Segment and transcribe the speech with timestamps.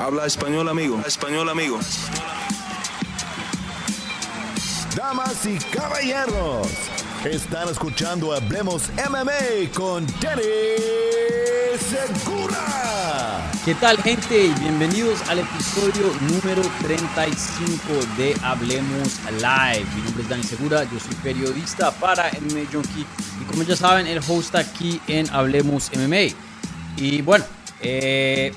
[0.00, 0.98] Habla español, amigo.
[1.06, 1.78] Español, amigo.
[4.96, 6.68] Damas y caballeros,
[7.22, 10.42] están escuchando Hablemos MMA con Danny
[11.78, 13.52] Segura.
[13.62, 14.50] ¿Qué tal gente?
[14.60, 17.82] Bienvenidos al episodio número 35
[18.16, 19.86] de Hablemos Live.
[19.96, 23.06] Mi nombre es Dani Segura, yo soy periodista para MMA Junkie
[23.38, 26.34] y como ya saben, el host aquí en Hablemos MMA.
[26.96, 27.44] Y bueno,
[27.82, 28.54] eh,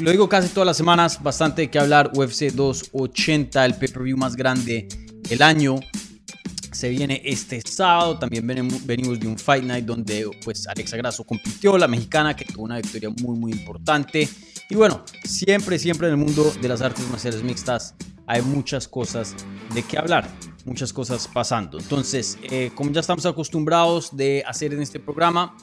[0.00, 2.10] lo digo casi todas las semanas, bastante que hablar.
[2.14, 4.88] UFC 280, el pay-per-view más grande
[5.28, 5.76] del año.
[6.72, 8.18] Se viene este sábado.
[8.18, 12.64] También venimos, de un Fight Night donde pues Alexa Grasso compitió, la mexicana, que tuvo
[12.64, 14.28] una victoria muy, muy importante.
[14.68, 17.94] Y bueno, siempre, siempre en el mundo de las artes marciales mixtas
[18.26, 19.34] hay muchas cosas
[19.74, 20.28] de qué hablar,
[20.64, 21.78] muchas cosas pasando.
[21.78, 25.56] Entonces, eh, como ya estamos acostumbrados de hacer en este programa,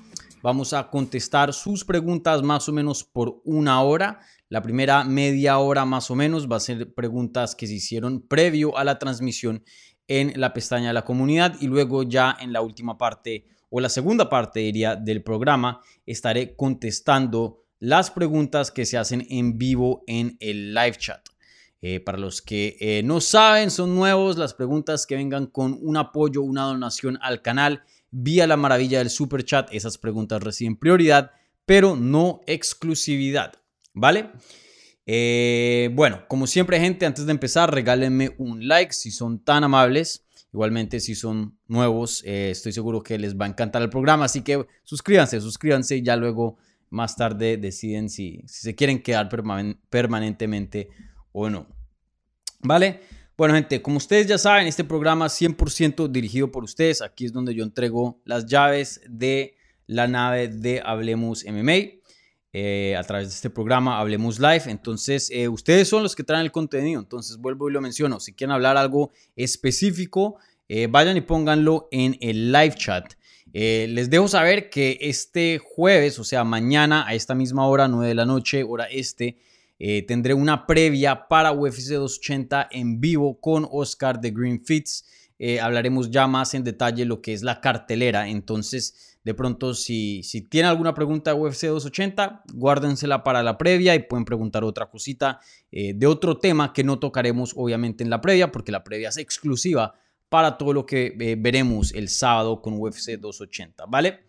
[0.44, 4.20] Vamos a contestar sus preguntas más o menos por una hora.
[4.49, 8.77] La primera media hora más o menos va a ser preguntas que se hicieron previo
[8.77, 9.63] a la transmisión
[10.07, 13.90] en la pestaña de la comunidad y luego ya en la última parte o la
[13.90, 20.38] segunda parte diría del programa estaré contestando las preguntas que se hacen en vivo en
[20.40, 21.21] el live chat.
[21.82, 25.98] Eh, para los que eh, no saben, son nuevos, las preguntas que vengan con un
[25.98, 29.70] apoyo, una donación al canal vía la maravilla del super chat.
[29.73, 31.31] Esas preguntas reciben prioridad,
[31.65, 33.54] pero no exclusividad,
[33.93, 34.29] ¿vale?
[35.05, 40.26] Eh, bueno, como siempre, gente, antes de empezar, regálenme un like si son tan amables.
[40.54, 44.26] Igualmente, si son nuevos, eh, estoy seguro que les va a encantar el programa.
[44.26, 46.57] Así que suscríbanse, suscríbanse y ya luego
[46.89, 49.29] más tarde deciden si, si se quieren quedar
[49.89, 50.89] permanentemente
[51.32, 51.67] o no.
[52.59, 52.99] ¿Vale?
[53.42, 57.02] Bueno, gente, como ustedes ya saben, este programa 100% dirigido por ustedes.
[57.02, 59.56] Aquí es donde yo entrego las llaves de
[59.88, 62.02] la nave de Hablemos MMA.
[62.54, 64.66] Eh, a través de este programa Hablemos Live.
[64.68, 67.00] Entonces, eh, ustedes son los que traen el contenido.
[67.00, 68.19] Entonces, vuelvo y lo menciono.
[68.19, 70.36] Si quieren hablar algo específico,
[70.69, 73.13] eh, vayan y pónganlo en el live chat.
[73.53, 78.13] les dejo saber que este jueves, o sea, mañana a esta misma hora, 9 de
[78.13, 79.38] la noche, hora este,
[79.84, 85.03] eh, tendré una previa para UFC 280 en vivo con Oscar de Green Fits.
[85.40, 88.28] Eh, hablaremos ya más en detalle lo que es la cartelera.
[88.28, 93.96] Entonces, de pronto, si, si tienen alguna pregunta de UFC 280, guárdensela para la previa
[93.96, 95.40] y pueden preguntar otra cosita
[95.72, 99.18] eh, de otro tema que no tocaremos obviamente en la previa, porque la previa es
[99.18, 99.96] exclusiva
[100.30, 104.19] para todo lo que veremos el sábado con UFC 280, ¿vale?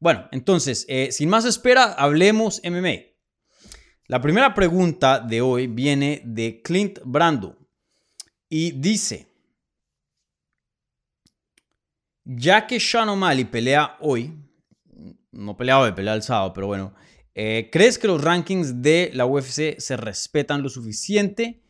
[0.00, 3.17] Bueno, entonces, sin más espera, hablemos MMA.
[4.10, 7.58] La primera pregunta de hoy viene de Clint Brando
[8.48, 9.26] y dice,
[12.24, 14.32] ya que Sean O'Malley pelea hoy,
[15.30, 16.94] no pelea hoy, pelea el sábado, pero bueno,
[17.34, 21.62] eh, ¿crees que los rankings de la UFC se respetan lo suficiente?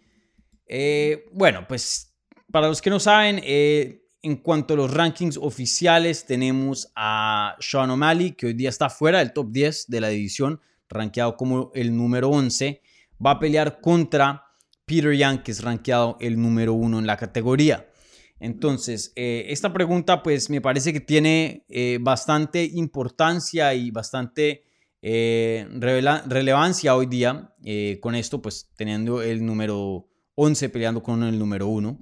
[0.64, 2.14] Eh, bueno, pues
[2.52, 7.90] para los que no saben, eh, en cuanto a los rankings oficiales, tenemos a Sean
[7.90, 11.96] O'Malley, que hoy día está fuera del top 10 de la división rankeado como el
[11.96, 12.82] número 11,
[13.24, 14.44] va a pelear contra
[14.84, 17.88] Peter Young, que es rankeado el número 1 en la categoría.
[18.40, 24.64] Entonces, eh, esta pregunta pues me parece que tiene eh, bastante importancia y bastante
[25.02, 27.52] eh, relevancia hoy día
[28.00, 31.98] con esto, pues teniendo el número 11 peleando con el número 1.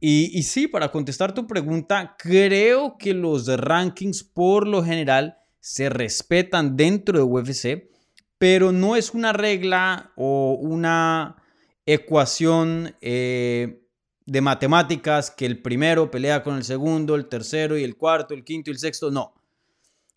[0.00, 5.88] Y, y sí, para contestar tu pregunta, creo que los rankings por lo general se
[5.88, 7.95] respetan dentro de UFC
[8.38, 11.36] pero no es una regla o una
[11.86, 13.82] ecuación eh,
[14.26, 18.44] de matemáticas que el primero pelea con el segundo, el tercero y el cuarto, el
[18.44, 19.10] quinto y el sexto.
[19.10, 19.34] No.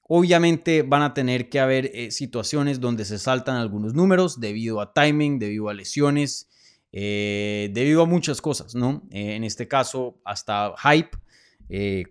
[0.07, 4.91] Obviamente van a tener que haber eh, situaciones donde se saltan algunos números debido a
[4.91, 6.50] timing, debido a lesiones,
[6.91, 9.03] eh, debido a muchas cosas, ¿no?
[9.12, 11.16] en este caso, hasta hype,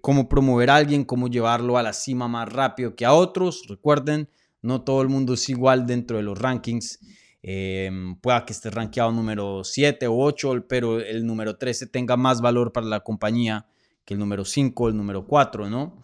[0.01, 3.65] cómo promover a alguien, cómo llevarlo a la cima más rápido que a otros.
[3.69, 4.29] Recuerden,
[4.63, 7.01] no todo el mundo es igual dentro de los rankings.
[7.43, 12.41] Em, pueda que esté rankeado número 7 o 8, pero el número 13 tenga más
[12.41, 13.67] valor para la compañía
[14.05, 16.03] que el número 5 o el número 4, ¿no?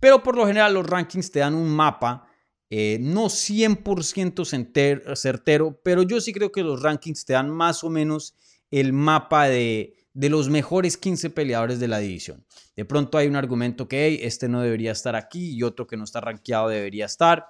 [0.00, 2.26] Pero por lo general los rankings te dan un mapa,
[2.70, 4.44] eh, no 100%
[5.14, 8.34] certero, pero yo sí creo que los rankings te dan más o menos
[8.70, 12.44] el mapa de, de los mejores 15 peleadores de la división.
[12.76, 16.04] De pronto hay un argumento que este no debería estar aquí y otro que no
[16.04, 17.46] está rankeado debería estar.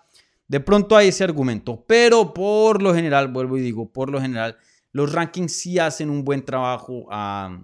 [0.53, 4.59] De pronto hay ese argumento, pero por lo general, vuelvo y digo, por lo general,
[4.93, 7.59] los rankings sí hacen un buen trabajo a,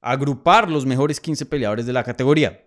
[0.00, 2.66] agrupar los mejores 15 peleadores de la categoría.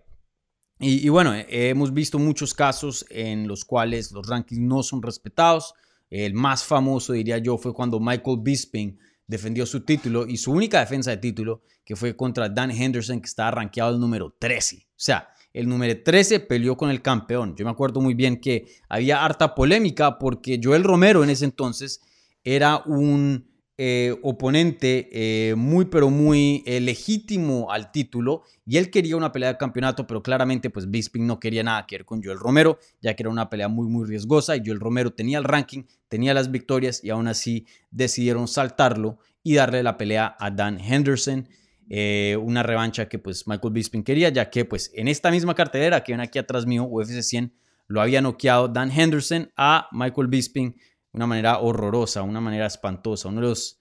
[0.78, 5.74] Y, bueno, hemos visto muchos casos en los cuales los rankings no son respetados.
[6.08, 8.96] El más famoso, diría yo, fue cuando Michael Bisping
[9.26, 13.26] defendió su título y su única defensa de título, que fue contra Dan Henderson, que
[13.26, 14.86] estaba rankeado el número 13.
[14.86, 17.54] O sea, el número 13 peleó con el campeón.
[17.56, 22.02] Yo me acuerdo muy bien que había harta polémica porque Joel Romero en ese entonces
[22.42, 23.46] era un
[23.76, 29.52] eh, oponente eh, muy pero muy eh, legítimo al título y él quería una pelea
[29.52, 33.14] de campeonato, pero claramente pues Bisping no quería nada que ver con Joel Romero, ya
[33.14, 36.50] que era una pelea muy muy riesgosa y Joel Romero tenía el ranking, tenía las
[36.50, 41.48] victorias y aún así decidieron saltarlo y darle la pelea a Dan Henderson.
[41.88, 46.12] Una revancha que pues Michael Bisping quería, ya que pues en esta misma cartelera que
[46.12, 47.52] ven aquí atrás mío, UFC 100,
[47.86, 50.74] lo había noqueado Dan Henderson a Michael Bisping
[51.14, 53.80] una manera horrorosa, una manera espantosa, uno de los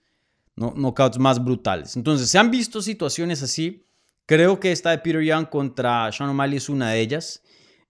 [0.56, 1.98] knockouts más brutales.
[1.98, 3.88] Entonces, se han visto situaciones así.
[4.26, 7.44] Creo que esta de Peter Young contra Sean O'Malley es una de ellas.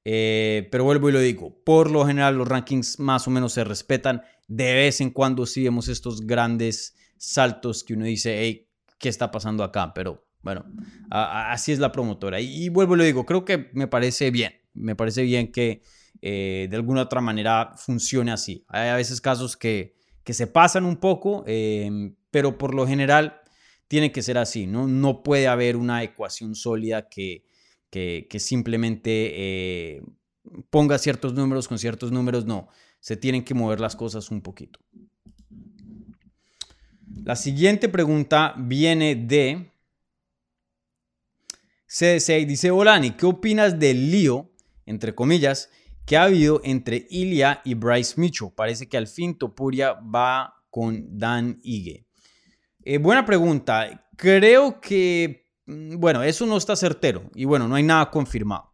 [0.05, 3.63] Eh, pero vuelvo y lo digo, por lo general los rankings más o menos se
[3.63, 4.23] respetan.
[4.47, 8.67] De vez en cuando sí vemos estos grandes saltos que uno dice, hey,
[9.03, 9.93] ¿qué está pasando acá?
[9.93, 10.63] Pero bueno,
[11.09, 12.39] así es la promotora.
[12.39, 14.53] Y, vuelvo y lo digo, creo que me parece bien.
[14.73, 15.81] Me parece bien que
[16.21, 18.63] eh, de alguna otra manera funcione así.
[18.69, 23.41] Hay a veces casos que, que se pasan un poco, em, pero por lo general
[23.89, 24.87] tiene que ser así, ¿no?
[24.87, 27.43] No puede haber una ecuación sólida que,
[27.89, 30.01] que, simplemente eh,
[30.69, 32.69] ponga ciertos números con ciertos números, no,
[33.01, 34.79] se tienen que mover las cosas un poquito.
[37.21, 39.71] La siguiente pregunta viene de
[41.87, 44.49] CDC dice, hola ¿qué opinas del lío,
[44.85, 45.69] entre comillas,
[46.05, 48.51] que ha habido entre Ilya y Bryce Mitchell.
[48.55, 52.07] Parece que al fin Topuria va con Dan Ige.
[52.83, 54.09] Eh, buena pregunta.
[54.17, 58.72] Creo que, mm, bueno, eso no está certero y bueno, no hay nada confirmado.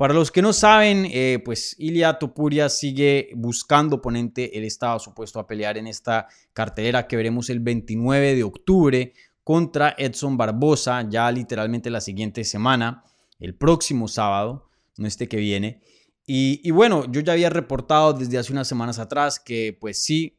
[0.00, 4.56] Para los que no saben, eh, pues Ilya Topuria sigue buscando oponente.
[4.56, 9.12] Él estaba supuesto a pelear en esta cartelera que veremos el 29 de octubre
[9.44, 13.04] contra Edson Barbosa, ya literalmente la siguiente semana,
[13.40, 15.82] el próximo sábado, no este que viene.
[16.26, 20.38] Y, bueno, yo ya había reportado desde hace unas semanas atrás que pues sí,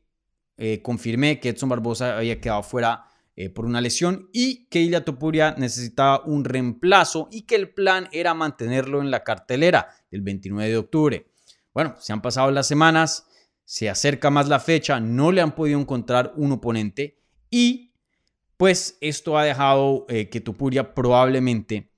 [0.58, 5.06] eh, confirmé que Edson Barbosa había quedado fuera eh, por una lesión y que Ilia
[5.06, 10.69] Topuria necesitaba un reemplazo y que el plan era mantenerlo en la cartelera del 29
[10.69, 11.28] de octubre.
[11.74, 13.28] Bueno, se han pasado las semanas,
[13.63, 17.94] se acerca más la fecha, no le han podido encontrar un oponente y
[18.57, 21.92] pues esto ha dejado eh, que Topuria probablemente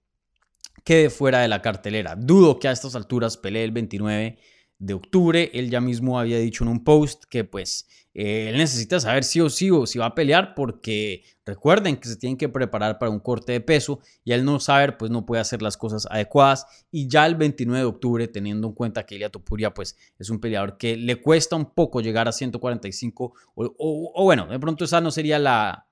[0.84, 2.16] quede fuera de la cartelera.
[2.16, 4.38] Dudo que a estas alturas pelee el 29
[4.86, 5.50] de octubre.
[5.54, 9.40] Él ya mismo había dicho en un post que pues eh, él necesita saber sí
[9.42, 13.10] o sí o si va a pelear porque recuerden que se tienen que preparar para
[13.10, 16.66] un corte de peso y al no saber pues no puede hacer las cosas adecuadas
[16.92, 20.40] y ya el 29 de octubre teniendo en cuenta que Ilia Topuria pues es un
[20.40, 25.02] peleador que le cuesta un poco llegar a 145 o, o bueno de pronto esa
[25.02, 25.88] no sería la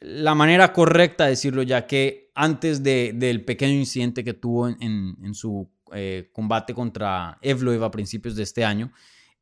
[0.00, 5.70] la manera correcta de decirlo, ya que antes del pequeño incidente que tuvo en, su
[5.92, 8.92] eh, combate contra Evloev a principios de este año,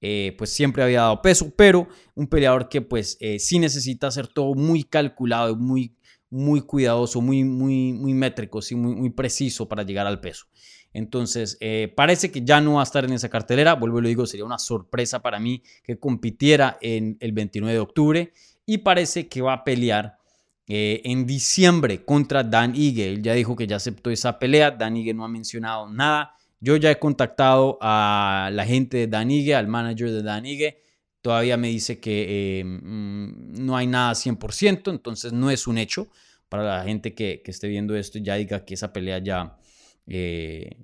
[0.01, 4.29] eh, pues siempre había dado peso, pero un peleador que pues eh, sí necesita hacer
[4.29, 5.97] todo muy calculado, muy,
[6.31, 10.47] muy cuidadoso, muy, muy, muy métrico, sí, muy, muy preciso para llegar al peso.
[10.93, 11.59] Entonces,
[11.97, 13.75] parece que ya no va a estar en esa cartelera.
[13.75, 17.81] Vuelvo y lo digo, sería una sorpresa para mí que compitiera en el 29 de
[17.81, 18.33] octubre.
[18.65, 20.19] Y parece que va a pelear
[20.67, 23.09] eh, en diciembre contra Dan Ige.
[23.09, 24.71] Él ya dijo que ya aceptó esa pelea.
[24.71, 26.35] Dan Ige no ha mencionado nada.
[26.61, 30.81] Yo ya he contactado a la gente de Dan Ige, al manager de Dan Ige.
[31.21, 36.09] Todavía me dice que eh, mm, no hay nada 100%, entonces no es un hecho.
[36.49, 39.59] Para la gente que, esté viendo esto, ya diga que esa pelea ya,
[40.07, 40.79] eh,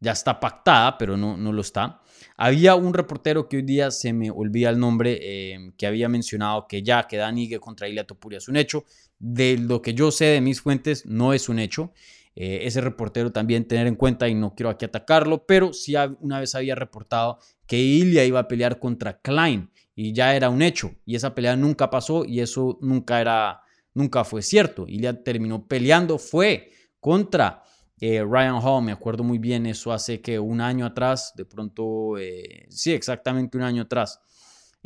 [0.00, 2.02] ya está pactada, pero no, no lo está.
[2.36, 6.82] Había un reportero que hoy día se me olvida el nombre, que había mencionado que
[6.82, 8.84] ya que Dan Ige contra Ilia Topuria es un hecho
[9.18, 11.92] de lo que yo sé de mis fuentes, no es un hecho.
[12.34, 16.40] Eh, ese reportero también tener en cuenta, y no quiero aquí atacarlo, pero sí una
[16.40, 20.94] vez había reportado que Ilya iba a pelear contra Klein y ya era un hecho.
[21.06, 23.62] Y esa pelea nunca pasó y eso nunca era,
[23.94, 24.86] nunca fue cierto.
[24.86, 26.70] Ilya terminó peleando, fue
[27.00, 27.62] contra
[27.98, 32.18] eh, Ryan Hall, me acuerdo muy bien, eso hace que un año atrás, de pronto,
[32.18, 34.20] eh, sí, exactamente un año atrás.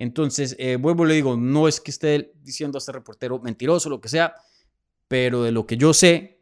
[0.00, 3.90] Entonces, eh, vuelvo y le digo, no es que esté diciendo a este reportero mentiroso,
[3.90, 4.34] lo que sea,
[5.08, 6.40] pero de lo que yo sé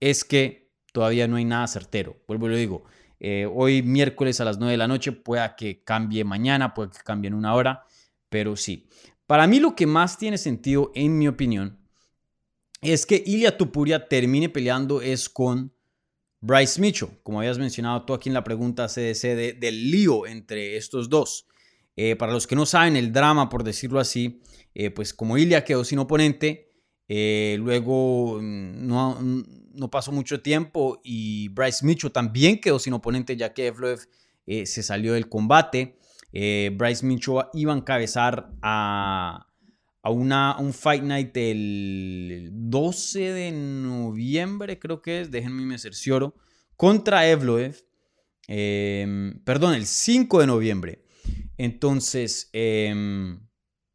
[0.00, 2.16] es que todavía no hay nada certero.
[2.26, 2.84] Vuelvo y le digo,
[3.20, 7.00] eh, hoy miércoles a las 9 de la noche, pueda que cambie mañana, puede que
[7.04, 7.84] cambie en una hora,
[8.30, 8.88] pero sí.
[9.26, 11.78] Para mí lo que más tiene sentido, en mi opinión,
[12.80, 15.74] es que Ilya Tupuria termine peleando es con
[16.40, 21.10] Bryce Mitchell, como habías mencionado tú aquí en la pregunta CDC del lío entre estos
[21.10, 21.48] dos.
[22.00, 24.40] Eh, para los que no saben el drama, por decirlo así,
[24.72, 26.70] eh, pues como Ilya quedó sin oponente,
[27.08, 33.52] luego mm, no, no, pasó mucho tiempo y Bryce Mitchell también quedó sin oponente ya
[33.52, 33.98] que Evloev
[34.46, 35.98] se salió del combate.
[36.32, 39.48] Bryce Mitchell iba a encabezar a,
[40.00, 46.36] a una, un Fight Night el 12 de noviembre, creo que es, déjenme me cercioro,
[46.76, 47.84] contra Evloev.
[48.46, 51.07] Em, perdón, el 5 de noviembre.
[51.56, 53.40] Entonces, em,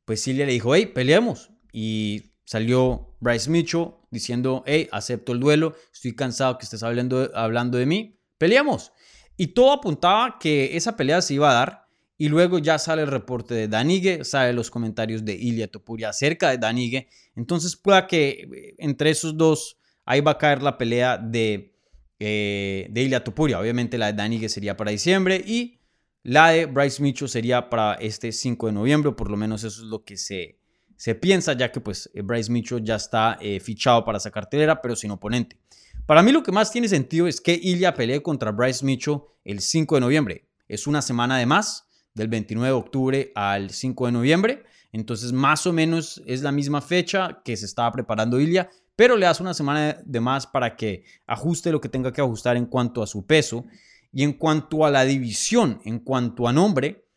[0.05, 1.51] pues Silvia le dijo, hey, peleemos.
[1.71, 7.77] Y salió Bryce Mitchell diciendo, hey, acepto el duelo, estoy cansado que estés hablando, hablando
[7.77, 8.91] de mí, peleamos.
[9.37, 11.83] Y todo apuntaba que esa pelea se iba a dar
[12.17, 16.51] y luego ya sale el reporte de Danigue, sale los comentarios de Ilya Topuria acerca
[16.51, 17.09] de Danigue.
[17.35, 21.75] Entonces pueda que eh, entre esos dos ahí va a caer la pelea de,
[22.19, 23.59] eh, de Ilya Topuria.
[23.59, 25.79] Obviamente la de Danigue sería para diciembre y
[26.23, 29.11] la de Bryce Mitchell sería para este 5 de noviembre.
[29.11, 30.57] Por lo menos eso es lo que se,
[30.95, 34.95] se piensa, ya que pues eh, Bryce Mitchell ya está fichado para esa cartelera, pero
[34.95, 35.57] sin oponente.
[36.05, 39.61] Para mí lo que más tiene sentido es que Ilya pelee contra Bryce Mitchell el
[39.61, 40.47] 5 de noviembre.
[40.67, 44.63] Es una semana de más del 29 de octubre al 5 de noviembre.
[44.91, 49.25] Entonces, más o menos es la misma fecha que se estaba preparando Ilya, pero le
[49.25, 53.01] das una semana de más para que ajuste lo que tenga que ajustar en cuanto
[53.01, 53.65] a su peso.
[54.13, 57.09] Y en cuanto a la división, en cuanto a nombre,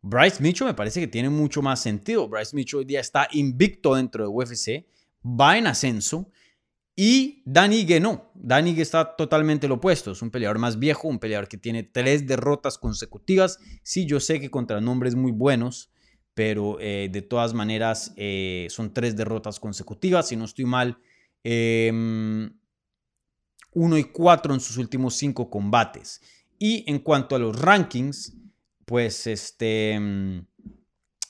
[0.00, 2.28] Bryce Mitchell me parece que tiene mucho más sentido.
[2.28, 4.86] Bryce Mitchell hoy día está invicto dentro de UFC,
[5.24, 6.30] va en ascenso
[6.98, 8.30] y Danny no.
[8.34, 10.12] Danny está totalmente lo opuesto.
[10.12, 13.58] Es un peleador más viejo, un peleador que tiene tres derrotas consecutivas.
[13.82, 15.90] Sí, yo sé que contra nombres muy buenos,
[16.32, 20.28] pero eh, de todas maneras eh, son tres derrotas consecutivas.
[20.28, 20.98] Si no estoy mal,
[21.44, 22.50] em,
[23.72, 26.22] uno y cuatro en sus últimos cinco combates.
[26.58, 28.36] Y en cuanto a los rankings,
[28.84, 29.92] pues este.
[29.92, 30.46] Em,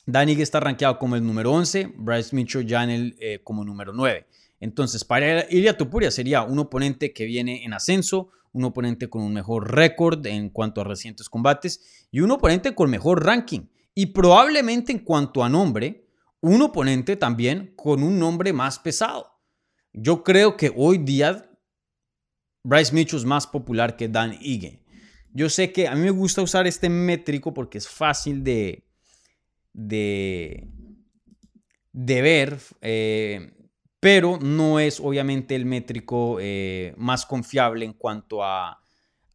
[0.07, 3.93] Danig está rankeado como el número 11, Bryce Mitchell ya en el, eh, como número
[3.93, 4.27] 9.
[4.61, 9.33] Entonces, para Ilya Tupuria sería un oponente que viene en ascenso, un oponente con un
[9.35, 13.69] mejor récord en cuanto a recientes combates y un oponente con mejor ranking.
[13.95, 16.09] Y probablemente en cuanto a nombre,
[16.41, 19.33] un oponente también con un nombre más pesado.
[19.93, 21.51] Yo creo que hoy día
[22.63, 24.83] Bryce Mitchell es más popular que Dan Ige.
[25.37, 28.87] Yo sé que a mí me gusta usar este métrico porque es fácil de,
[29.75, 30.63] de,
[31.93, 32.59] ver.
[32.81, 33.53] Eh,
[34.01, 38.81] pero no es obviamente el métrico eh, más confiable en cuanto a,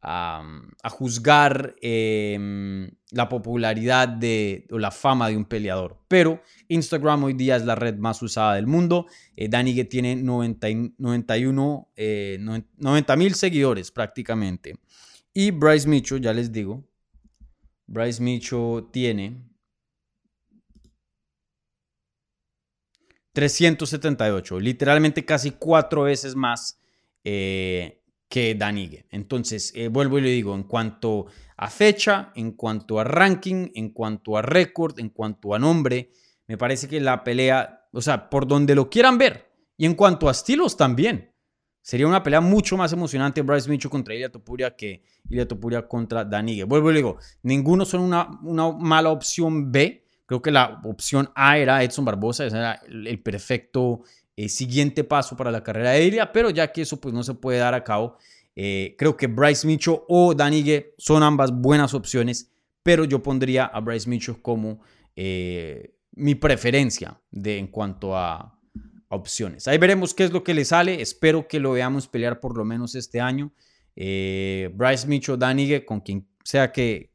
[0.01, 5.99] a, juzgar em, la popularidad de, o la fama de un peleador.
[6.07, 9.05] Pero Instagram hoy día es la red más usada del mundo.
[9.35, 10.67] Eh, que tiene 90,
[10.97, 11.89] 91,
[12.77, 14.79] 90 mil seguidores prácticamente.
[15.33, 16.83] Y Bryce Mitchell, ya les digo,
[17.87, 19.51] Bryce Mitchell tiene
[23.33, 26.79] 378, literalmente casi cuatro veces más
[27.23, 29.05] eh, que Danigue.
[29.09, 33.91] Entonces, eh, vuelvo y le digo, en cuanto a fecha, en cuanto a ranking, en
[33.91, 36.11] cuanto a récord, en cuanto a nombre,
[36.47, 40.27] me parece que la pelea, o sea, por donde lo quieran ver, y en cuanto
[40.27, 41.30] a estilos también,
[41.81, 46.23] sería una pelea mucho más emocionante Bryce Mitchell contra Ilya Topuria que Ilya Topuria contra
[46.23, 46.63] Danigue.
[46.63, 51.57] Vuelvo y digo, ninguno son una, una mala opción B, Creo que la opción A
[51.57, 54.03] era Edson Barbosa, ese era el perfecto
[54.37, 57.33] eh, siguiente paso para la carrera de Ilya, pero ya que eso pues no se
[57.33, 58.15] puede dar a cabo,
[58.55, 62.49] eh, creo que Bryce Mitchell o Danigue son ambas buenas opciones,
[62.81, 64.79] pero yo pondría a Bryce Mitchell como
[65.17, 68.57] eh, mi preferencia de, en cuanto a,
[69.11, 69.67] opciones.
[69.67, 71.01] Ahí veremos qué es lo que le sale.
[71.01, 73.53] Espero que lo veamos pelear por lo menos este año.
[73.95, 77.11] Bryce Mitchell, Danigue, con quien sea que,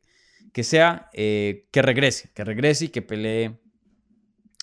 [0.56, 3.60] que sea, eh, que regrese, que regrese y que pelee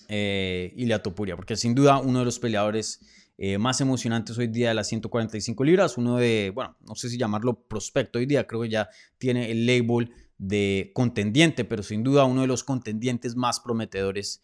[0.08, 3.00] eh, Ilia Topuria, porque sin duda uno de los peleadores
[3.38, 7.16] eh, más emocionantes hoy día de las 145 libras, uno de, bueno, no sé si
[7.16, 8.88] llamarlo prospecto hoy día, creo que ya
[9.18, 14.42] tiene el label de contendiente, pero sin duda uno de los contendientes más prometedores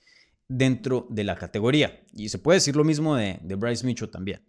[0.51, 2.03] dentro de la categoría.
[2.13, 4.43] Y se puede decir lo mismo de, Bryce Mitchell también.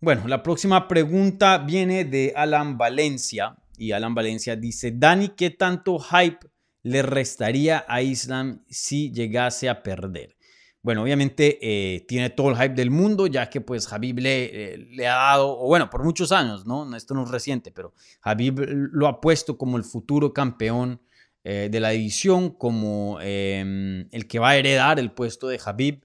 [0.00, 5.98] Bueno, la próxima pregunta viene de Alan Valencia y Alan Valencia dice, Dani, ¿qué tanto
[5.98, 6.48] hype
[6.82, 10.36] le restaría a Islam si llegase a perder?
[10.82, 14.78] Bueno, obviamente eh, tiene todo el hype del mundo, ya que pues Habib le, eh,
[14.78, 16.96] le, ha dado, o bueno, por muchos años, ¿no?
[16.96, 17.92] Esto no es reciente, pero
[18.22, 21.00] Habib lo ha puesto como el futuro campeón
[21.44, 26.04] eh, de la división, como em, el que va a heredar el puesto de Habib.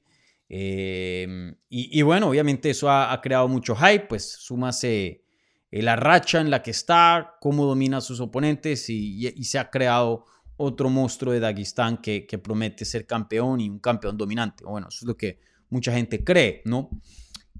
[0.49, 5.23] Em, y, bueno, obviamente eso ha, creado mucho hype, pues súmase
[5.71, 10.25] la racha en la que está, cómo domina a sus oponentes y, se ha creado
[10.55, 14.63] otro monstruo de Dagestán que, que, promete ser campeón y un campeón dominante.
[14.63, 15.39] Bueno, eso es lo que
[15.69, 16.89] mucha gente cree, ¿no?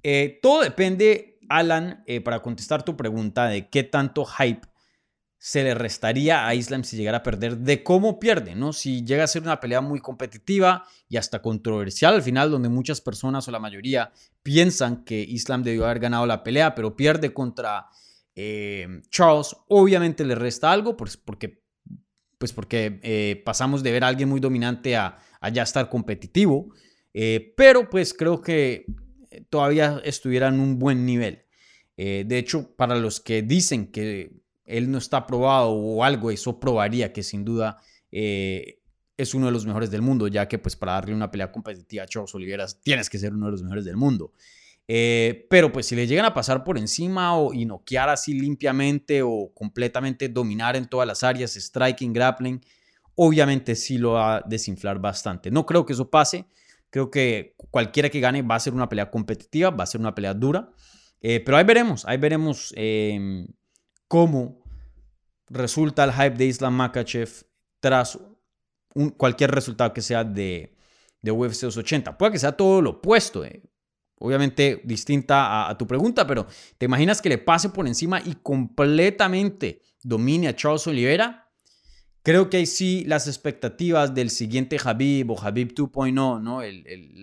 [0.04, 4.68] Eh, todo depende, Alan, eh, para contestar tu pregunta de qué tanto hype
[5.40, 8.74] se le restaría a Islam si llegara a perder, de cómo pierde, ¿no?
[8.74, 13.02] Si llega a ser una pelea muy competitiva y hasta controversial al final, donde muchas
[13.02, 17.88] personas o la mayoría piensan que Islam debió haber ganado la pelea, pero pierde contra
[18.36, 21.64] eh, Charles, obviamente le resta algo, pues porque,
[22.38, 25.20] pues porque pasamos de ver a alguien muy dominante a,
[25.54, 26.70] ya estar competitivo.
[27.14, 28.86] Eh, pero pues creo que
[29.50, 31.46] todavía estuviera en un buen nivel.
[31.96, 34.32] Eh, de hecho, para los que dicen que
[34.68, 37.78] él no está probado o algo, eso probaría que sin duda
[38.12, 38.80] eh,
[39.18, 42.04] es uno de los mejores del mundo, ya que pues para darle una pelea competitiva
[42.04, 44.34] a Charles Oliveras tienes que ser uno de los mejores del mundo.
[44.86, 50.30] pero pues si le llegan a pasar por encima o y así limpiamente o completamente
[50.30, 52.62] dominar en todas las áreas, striking, grappling,
[53.16, 55.50] obviamente sí lo va a desinflar bastante.
[55.50, 56.46] No creo que eso pase,
[56.90, 60.16] Creo que cualquiera que gane va a ser una pelea competitiva, va a ser una
[60.16, 60.70] pelea dura.
[61.22, 63.48] Eh, pero ahí veremos, ahí veremos em,
[64.08, 64.64] cómo
[65.50, 67.46] resulta el hype de Islam Makachev
[67.80, 68.20] tras
[69.18, 70.76] cualquier resultado que sea de,
[71.22, 72.18] de UFC 280.
[72.18, 73.62] Puede que sea todo lo opuesto, eh.
[74.20, 76.48] obviamente distinta a, tu pregunta, pero
[76.78, 81.50] ¿te imaginas que le pase por encima y completamente domine a Charles Oliveira?
[82.24, 86.62] Creo que ahí sí las expectativas del siguiente Habib o Habib 2.0, ¿no?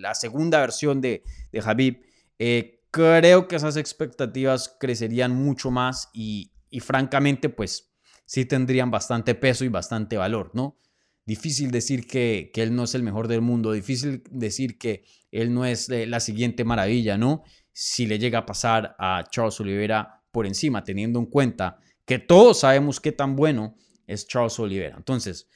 [0.00, 2.06] la segunda versión de, de Habib,
[2.38, 7.94] eh, creo que esas expectativas crecerían mucho más y, francamente, pues
[8.26, 10.78] sí tendrían bastante peso y bastante valor, ¿no?
[11.26, 15.54] Difícil decir que, que, él no es el mejor del mundo, difícil decir que él
[15.54, 17.44] no es eh, la siguiente maravilla, ¿no?
[17.72, 22.60] Si le llega a pasar a Charles Oliveira por encima, teniendo en cuenta que todos
[22.60, 23.76] sabemos qué tan bueno
[24.06, 24.96] es Charles Oliveira.
[24.96, 25.48] Entonces,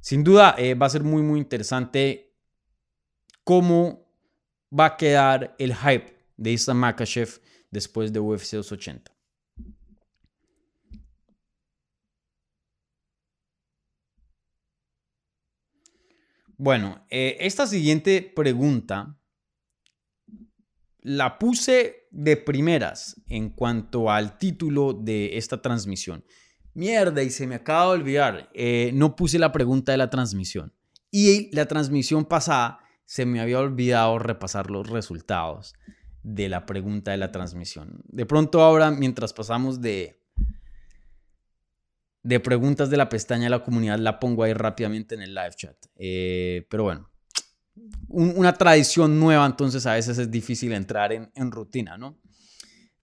[0.00, 2.34] sin duda eh, va a ser muy, muy interesante
[3.44, 4.06] cómo
[4.78, 9.13] va a quedar el hype de Islam Makachev después de UFC 280.
[16.64, 19.20] Bueno, eh, esta siguiente pregunta
[21.02, 26.24] la puse de primeras en cuanto al título de esta transmisión.
[26.72, 28.50] Mierda, y se me acaba de olvidar.
[28.54, 30.72] Eh, no puse la pregunta de la transmisión.
[31.10, 35.74] Y la transmisión pasada se me había olvidado repasar los resultados
[36.22, 38.00] de la pregunta de la transmisión.
[38.06, 40.23] De pronto ahora, mientras pasamos de,
[42.24, 45.52] de preguntas de la pestaña de la comunidad, la pongo ahí rápidamente en el live
[45.54, 45.76] chat.
[45.94, 47.10] Eh, pero bueno,
[48.08, 52.18] una tradición nueva, entonces a veces es difícil entrar en, rutina, ¿no?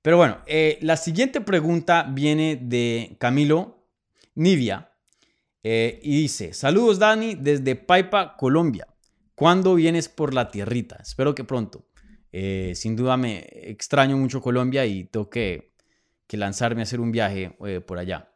[0.01, 3.85] Pero bueno, eh, la siguiente pregunta viene de Camilo
[4.33, 4.91] Nivia
[5.61, 8.87] eh, y dice, saludos Dani desde Paipa, Colombia.
[9.35, 10.97] ¿Cuándo vienes por la tierrita?
[10.99, 11.85] Espero que pronto.
[12.31, 15.73] Sin duda me extraño mucho Colombia y tengo que
[16.29, 17.51] lanzarme a hacer un viaje
[17.85, 18.30] por allá.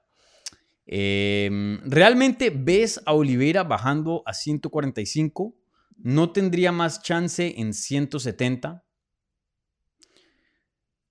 [0.85, 5.55] Em, ¿Realmente ves a Oliveira bajando a 145?
[5.97, 8.83] ¿No tendría más chance en 170?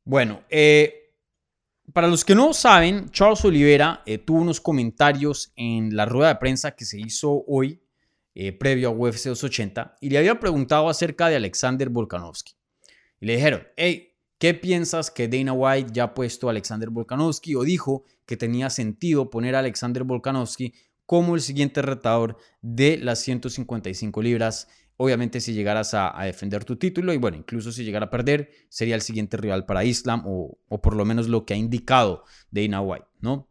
[0.05, 1.05] Bueno, eh,
[1.93, 6.37] para los que no saben, Charles Oliveira eh, tuvo unos comentarios en la rueda de
[6.37, 7.83] prensa que se hizo hoy,
[8.35, 12.55] eh, previo a UFC 280, y le había preguntado acerca de Alexander Volkanovski.
[13.21, 17.55] Y le dijeron, hey, ¿qué piensas que Dana White ya ha puesto a Alexander Volkanovski?
[17.55, 20.75] O dijo que tenía sentido poner a Alexander Volkanovski
[21.07, 27.13] como el siguiente retador de las 155 libras Obviamente si llegaras a, defender tu título
[27.13, 30.95] y bueno, incluso si llegara a perder, sería el siguiente rival para Islam o, por
[30.95, 33.49] lo menos lo que ha indicado Dana White, ¿no?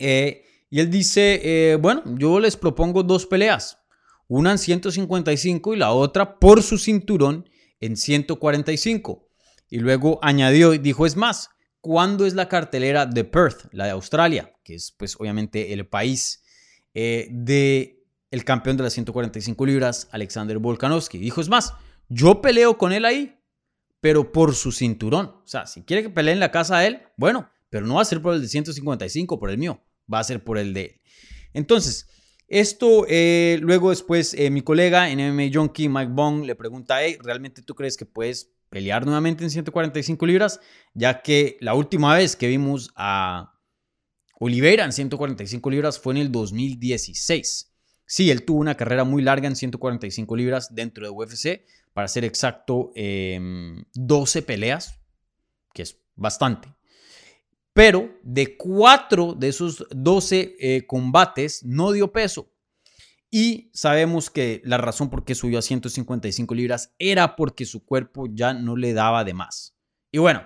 [0.00, 3.78] Eh, y él dice, eh, bueno, yo les propongo dos peleas,
[4.26, 7.48] una en 155 y la otra por su cinturón
[7.80, 9.28] en 145.
[9.72, 11.48] Y luego añadió y dijo, es más,
[11.80, 14.52] ¿cuándo es la cartelera de Perth, la de Australia?
[14.62, 16.44] Que es pues obviamente el país
[16.92, 21.16] eh, de el campeón de las 145 libras, Alexander Volkanovski.
[21.16, 21.72] Dijo, es más,
[22.10, 23.40] yo peleo con él ahí,
[24.02, 25.36] pero por su cinturón.
[25.42, 28.02] O sea, si quiere que pelee en la casa de él, bueno, pero no va
[28.02, 29.82] a ser por el de 155, por el mío,
[30.12, 31.00] va a ser por el de él.
[31.54, 32.10] Entonces,
[32.46, 37.62] esto eh, luego después eh, mi colega en MMA Junkie, Mike Bong, le pregunta, ¿realmente
[37.62, 40.60] tú crees que puedes pelear nuevamente en 145 libras?
[40.94, 43.52] Ya que la última vez que vimos a
[44.40, 47.72] Oliveira en 145 libras fue en el 2016.
[48.06, 52.24] Sí, él tuvo una carrera muy larga en 145 libras dentro de UFC, para ser
[52.24, 54.98] exacto, 12 em, peleas,
[55.74, 56.74] que es bastante.
[57.74, 62.51] pero de cuatro de esos 12 eh, combates no dio peso.
[63.34, 68.26] Y sabemos que la razón por qué subió a 155 libras era porque su cuerpo
[68.30, 69.74] ya no le daba de más.
[70.10, 70.44] Y bueno,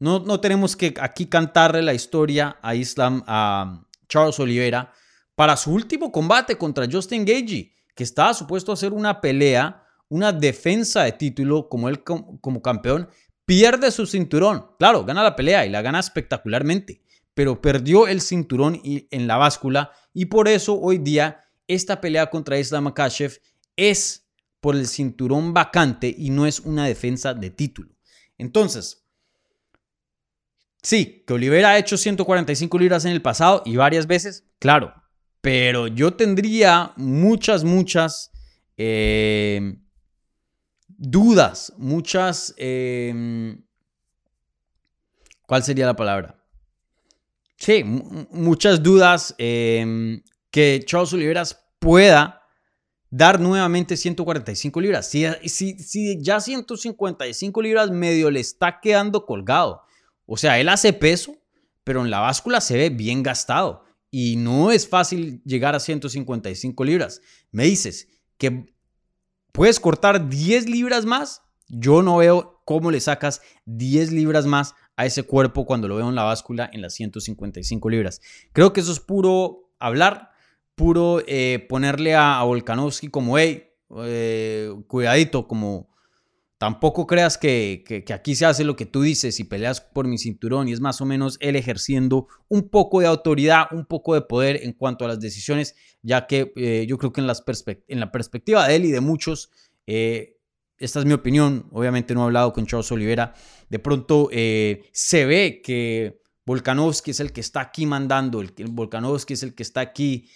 [0.00, 4.92] no, no tenemos que aquí cantarle la historia a Islam, a Charles Oliveira,
[5.36, 10.32] para su último combate contra Justin Gagey, que estaba supuesto a hacer una pelea, una
[10.32, 13.08] defensa de título como él como campeón,
[13.46, 14.72] pierde su cinturón.
[14.80, 17.00] Claro, gana la pelea y la gana espectacularmente,
[17.32, 22.58] pero perdió el cinturón en la báscula y por eso hoy día esta pelea contra
[22.58, 23.40] Islam Makashev
[23.76, 24.26] es
[24.60, 27.90] por el cinturón vacante y no es una defensa de título.
[28.38, 29.06] Entonces,
[30.82, 34.94] sí, que Oliveira ha hecho 145 libras en el pasado y varias veces, claro,
[35.40, 38.30] pero yo tendría muchas, muchas
[38.76, 39.76] eh,
[40.88, 42.54] dudas, muchas...
[42.56, 43.62] Em,
[45.46, 46.42] ¿Cuál sería la palabra?
[47.58, 50.22] Sí, muchas dudas em,
[50.54, 52.42] que Charles Oliveras pueda
[53.10, 55.10] dar nuevamente 145 libras.
[55.10, 59.82] Si, si, si, ya 155 libras medio le está quedando colgado.
[60.26, 61.34] O sea, él hace peso,
[61.82, 63.82] pero en la báscula se ve bien gastado.
[64.12, 67.20] Y no es fácil llegar a 155 libras.
[67.50, 68.06] Me dices
[68.38, 68.72] que
[69.54, 71.42] ¿Puedes cortar 10 libras más?
[71.68, 76.08] Yo no veo cómo le sacas 10 libras más a ese cuerpo cuando lo veo
[76.08, 78.20] en la báscula en las 155 libras.
[78.52, 80.32] Creo que eso es puro hablar,
[80.74, 83.64] puro eh, ponerle a, Volkanovski como, hey,
[84.04, 85.94] eh, cuidadito, como
[86.56, 90.66] Tampoco creas que, aquí se hace lo que tú dices y peleas por mi cinturón
[90.66, 94.60] y es más o menos él ejerciendo un poco de autoridad, un poco de poder
[94.62, 97.44] en cuanto a las decisiones, ya que eh, yo creo que en, las
[97.88, 99.50] en, la perspectiva de él y de muchos,
[99.84, 103.34] esta es mi opinión, obviamente no he hablado con Charles Olivera,
[103.68, 109.42] de pronto se ve que Volkanovski es el que está aquí mandando, el Volkanovski es
[109.42, 110.30] el que está aquí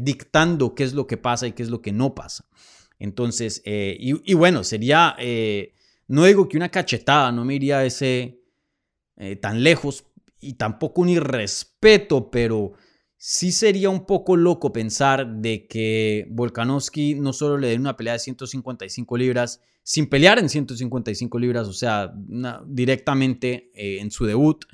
[0.00, 2.48] dictando qué es lo que pasa y qué es lo que no pasa.
[2.98, 5.74] Entonces, eh, y, bueno, sería, eh,
[6.08, 8.42] no digo que una cachetada no me iría ese
[9.16, 10.04] eh, tan lejos
[10.40, 12.72] y tampoco un irrespeto, pero
[13.16, 18.14] sí sería un poco loco pensar de que Volkanovski no solo le dé una pelea
[18.14, 22.12] de 155 libras sin pelear en 155 libras, o sea,
[22.66, 24.66] directamente en su debut.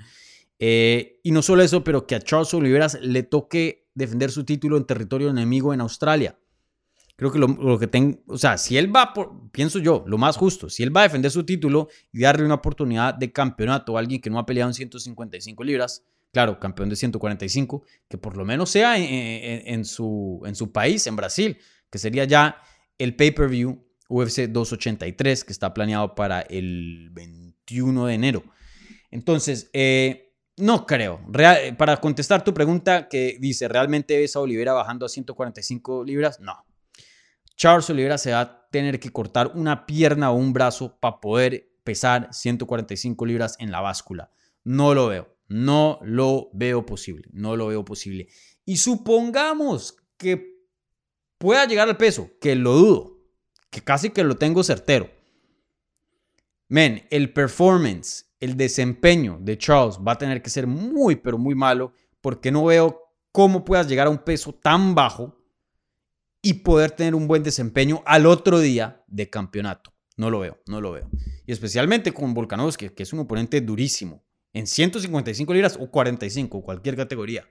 [0.58, 4.84] y no solo eso, pero que a Charles Oliveras le toque defender su título en
[4.84, 6.38] territorio enemigo en Australia.
[7.16, 10.36] Creo que lo, que tengo, o sea, si él va, por, pienso yo, lo más
[10.36, 14.00] justo, si él va a defender su título y darle una oportunidad de campeonato a
[14.00, 16.02] alguien que no ha peleado en 155 libras,
[16.32, 21.14] claro, campeón de 145, que por lo menos sea en, su, en su país, en
[21.14, 21.56] Brasil,
[21.88, 22.60] que sería ya
[22.98, 28.44] el pay-per-view UFC 283, que está planeado para el 21 de enero.
[29.12, 30.23] Entonces, eh,
[30.56, 31.20] no creo.
[31.76, 36.40] para contestar tu pregunta que dice, ¿realmente ves a Olivera bajando a 145 libras?
[36.40, 36.64] No,
[37.56, 41.70] Charles Oliveira se va a tener que cortar una pierna o un brazo para poder
[41.84, 44.30] pesar 145 libras en la báscula.
[44.64, 48.28] No lo veo, no lo veo posible, no lo veo posible.
[48.64, 50.64] Y supongamos que
[51.38, 53.18] pueda llegar al peso, que lo dudo,
[53.70, 55.10] que casi que lo tengo certero.
[56.68, 61.54] Men, el performance, el desempeño de Charles va a tener que ser muy, pero muy
[61.54, 63.00] malo, porque no veo
[63.32, 65.36] cómo puedas llegar a un peso tan bajo
[66.42, 69.94] y poder tener un buen desempeño al otro día de campeonato.
[70.16, 71.08] No lo veo, no lo veo.
[71.46, 76.96] Y especialmente con Volkanovski, que es un oponente durísimo, en 155 libras o 45, cualquier
[76.96, 77.48] categoría.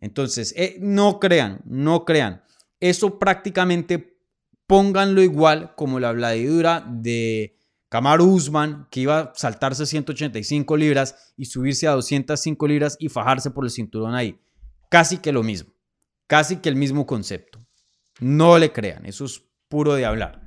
[0.00, 2.42] Entonces, eh, no crean, no crean.
[2.78, 4.18] Eso prácticamente
[4.66, 7.56] pónganlo igual como la bladidura de
[7.88, 13.50] Kamaru Usman, que iba a saltarse 185 libras y subirse a 205 libras y fajarse
[13.50, 14.40] por el cinturón ahí.
[14.90, 15.72] Casi que lo mismo,
[16.26, 17.64] casi que el mismo concepto.
[18.20, 20.42] No le crean, eso es puro de hablar.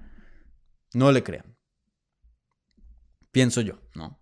[0.93, 1.55] No le crean.
[3.31, 4.19] Pienso yo, ¿no?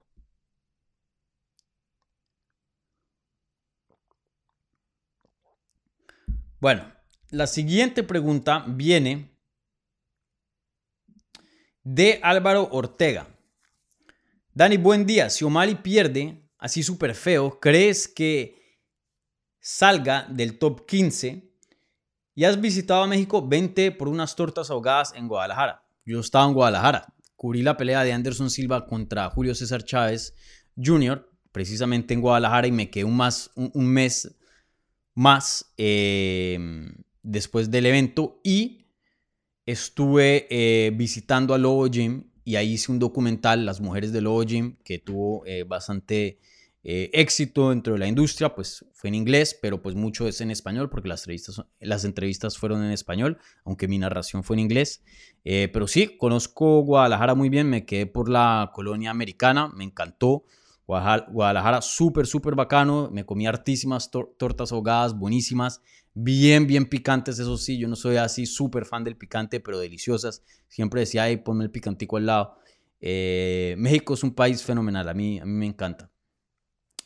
[6.59, 6.91] Bueno,
[7.29, 9.36] la siguiente pregunta viene
[11.89, 13.29] de Álvaro Ortega.
[14.53, 15.29] Dani, buen día.
[15.29, 18.81] Si O'Malley pierde así súper feo, ¿crees que
[19.61, 21.49] salga del top 15
[22.35, 25.85] y has visitado a México, vente por unas tortas ahogadas en Guadalajara.
[26.05, 30.35] Yo estaba en Guadalajara, cubrí la pelea de Anderson Silva contra Julio César Chávez
[30.75, 34.37] Jr., precisamente en Guadalajara, y me quedé un, más, un, mes
[35.15, 38.86] más em, después del evento y
[39.67, 44.41] estuve eh, visitando a Lobo Gym y ahí hice un documental, Las Mujeres de Lobo
[44.43, 46.39] Gym, que tuvo eh, bastante
[46.85, 50.51] eh, éxito dentro de la industria, pues fue en inglés, pero pues mucho es en
[50.51, 55.03] español porque las entrevistas, las entrevistas fueron en español, aunque mi narración fue en inglés.
[55.43, 60.43] Pero sí, conozco Guadalajara muy bien, me quedé por la colonia americana, me encantó.
[60.87, 63.09] Guadalajara, súper, súper bacano.
[63.11, 65.81] Me comí hartísimas tortas ahogadas, buenísimas,
[66.13, 67.77] bien, bien picantes, eso sí.
[67.77, 70.43] Yo no soy así súper fan del picante, pero deliciosas.
[70.69, 72.57] Siempre decía, ay, ponme el picantico al lado.
[73.01, 76.09] Eh, México es un país fenomenal, a mí, a mí me encanta.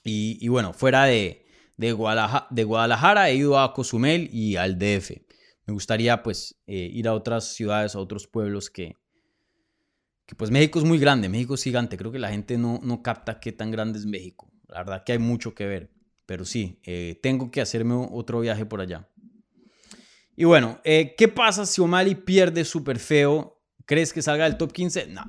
[0.04, 1.46] Y, bueno, fuera de,
[1.78, 5.12] de, Guadalajara, he ido a Cozumel y al DF.
[5.66, 8.96] Me gustaría pues eh, ir a otras ciudades, a otros pueblos que,
[10.38, 11.98] pues México es muy grande, México es gigante.
[11.98, 14.52] Creo que la gente no, no capta qué tan grande es México.
[14.68, 15.92] La verdad que hay mucho que ver.
[16.26, 19.10] Pero sí, eh, tengo que hacerme otro viaje por allá.
[20.36, 23.62] Y bueno, eh, ¿qué pasa si O'Malley pierde súper feo?
[23.86, 25.08] ¿Crees que salga del top 15?
[25.08, 25.26] No,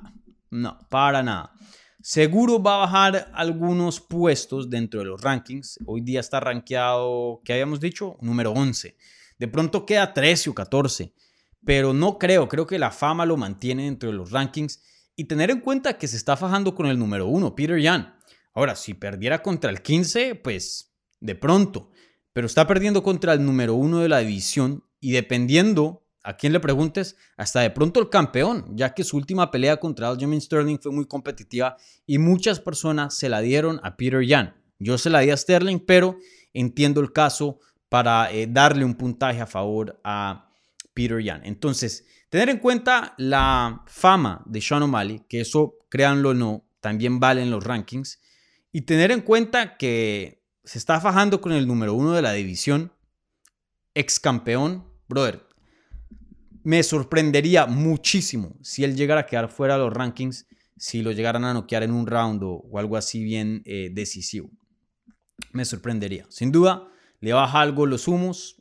[0.49, 1.53] no, para nada.
[2.01, 5.79] Seguro va a bajar algunos puestos dentro de los rankings.
[5.85, 8.17] Hoy día está rankeado, ¿qué habíamos dicho?
[8.21, 8.95] Número 11.
[9.39, 11.13] De pronto queda 13 o 14.
[11.65, 14.81] Pero no creo, creo que la fama lo mantiene dentro de los rankings.
[15.15, 18.15] Y tener en cuenta que se está fajando con el número 1, Peter Yan.
[18.53, 21.91] Ahora, si perdiera contra el 15, pues de pronto.
[22.33, 24.83] Pero está perdiendo contra el número 1 de la división.
[24.99, 29.51] Y dependiendo a quien le preguntes, hasta de pronto el campeón, ya que su última
[29.51, 34.25] pelea contra Aljamain Sterling fue muy competitiva y muchas personas se la dieron a Peter
[34.25, 34.55] Yan.
[34.79, 36.17] Yo se la di a Sterling, pero
[36.53, 40.49] entiendo el caso para eh, darle un puntaje a favor a
[40.93, 41.41] Peter Yan.
[41.45, 47.19] Entonces, tener en cuenta la fama de Sean O'Malley, que eso, créanlo o no, también
[47.19, 48.19] vale en los rankings,
[48.71, 52.91] y tener en cuenta que se está fajando con el número uno de la división,
[53.93, 55.45] ex campeón, brother,
[56.63, 61.45] me sorprendería muchísimo si él llegara a quedar fuera de los rankings, si lo llegaran
[61.45, 64.49] a noquear en un round o, algo así bien eh, decisivo.
[65.51, 66.25] Me sorprendería.
[66.29, 66.87] Sin duda,
[67.19, 68.59] le baja algo los humos,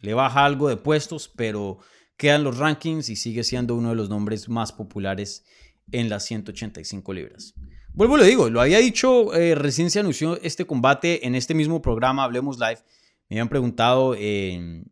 [0.00, 1.78] le baja algo de puestos, pero
[2.16, 5.44] quedan los rankings y sigue siendo uno de los nombres más populares
[5.92, 7.54] en las 185 libras.
[7.92, 11.80] Vuelvo le digo, lo había dicho, eh, recién se anunció este combate en este mismo
[11.80, 12.80] programa, Hablemos Live.
[13.28, 14.90] Me habían preguntado en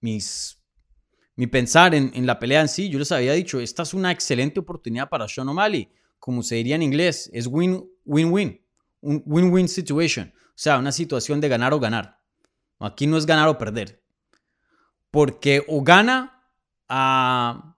[0.00, 0.58] mis
[1.36, 4.60] mi pensar en, la pelea en sí, yo les había dicho, esta es una excelente
[4.60, 8.60] oportunidad para Sean O'Malley, como se diría en inglés, es win-win-win,
[9.00, 12.20] un win-win situation, o sea, una situación de ganar o ganar.
[12.78, 14.02] Aquí no es ganar o perder,
[15.10, 16.33] porque o gana
[16.88, 17.76] a,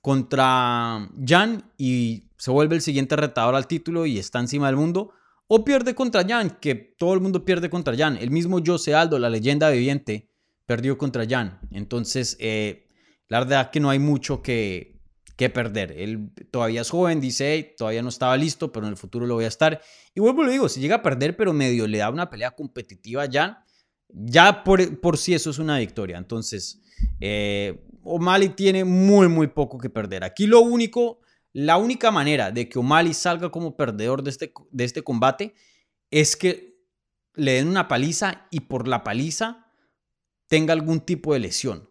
[0.00, 5.12] contra Jan y se vuelve el siguiente retador al título y está encima del mundo,
[5.46, 8.16] o pierde contra Jan, que todo el mundo pierde contra Jan.
[8.16, 10.30] El mismo Jose Aldo, la leyenda viviente,
[10.66, 11.60] perdió contra Jan.
[11.70, 12.88] Entonces, eh,
[13.28, 15.00] la verdad que no hay mucho que,
[15.36, 15.92] que perder.
[15.92, 19.44] Él todavía es joven, dice, todavía no estaba listo, pero en el futuro lo voy
[19.44, 19.80] a estar.
[20.14, 22.52] Y vuelvo y lo digo, si llega a perder, pero medio le da una pelea
[22.52, 23.64] competitiva ya,
[24.08, 26.18] ya por, por sí eso es una victoria.
[26.18, 26.82] Entonces,
[27.20, 30.24] eh, O'Malley tiene muy, muy poco que perder.
[30.24, 31.20] Aquí lo único,
[31.52, 35.54] la única manera de que O'Malley salga como perdedor de este, de este combate
[36.10, 36.74] es que
[37.34, 39.66] le den una paliza y por la paliza
[40.46, 41.90] tenga algún tipo de lesión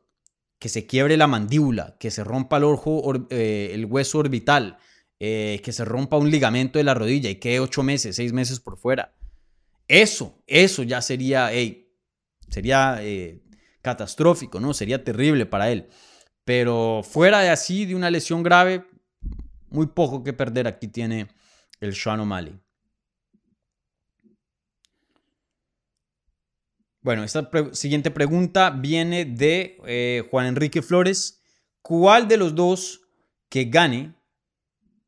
[0.64, 4.78] que se quiebre la mandíbula, que se rompa el, ojo, eh, el hueso orbital,
[5.20, 8.62] eh, que se rompa un ligamento de la rodilla y quede ocho meses, seis meses
[8.62, 9.14] por fuera.
[9.90, 11.52] Eso, eso ya sería,
[12.48, 13.43] sería eh,
[13.84, 14.74] catastrófico, ¿no?
[14.74, 15.90] Sería terrible para él.
[16.44, 18.86] Pero fuera de así, de una lesión grave,
[19.70, 21.28] muy poco que perder aquí tiene
[21.80, 22.60] el Sean O'Malley.
[27.02, 31.42] Bueno, esta siguiente pregunta viene de eh, Juan Enrique Flores.
[31.82, 33.02] ¿Cuál de los dos
[33.50, 34.16] que gane,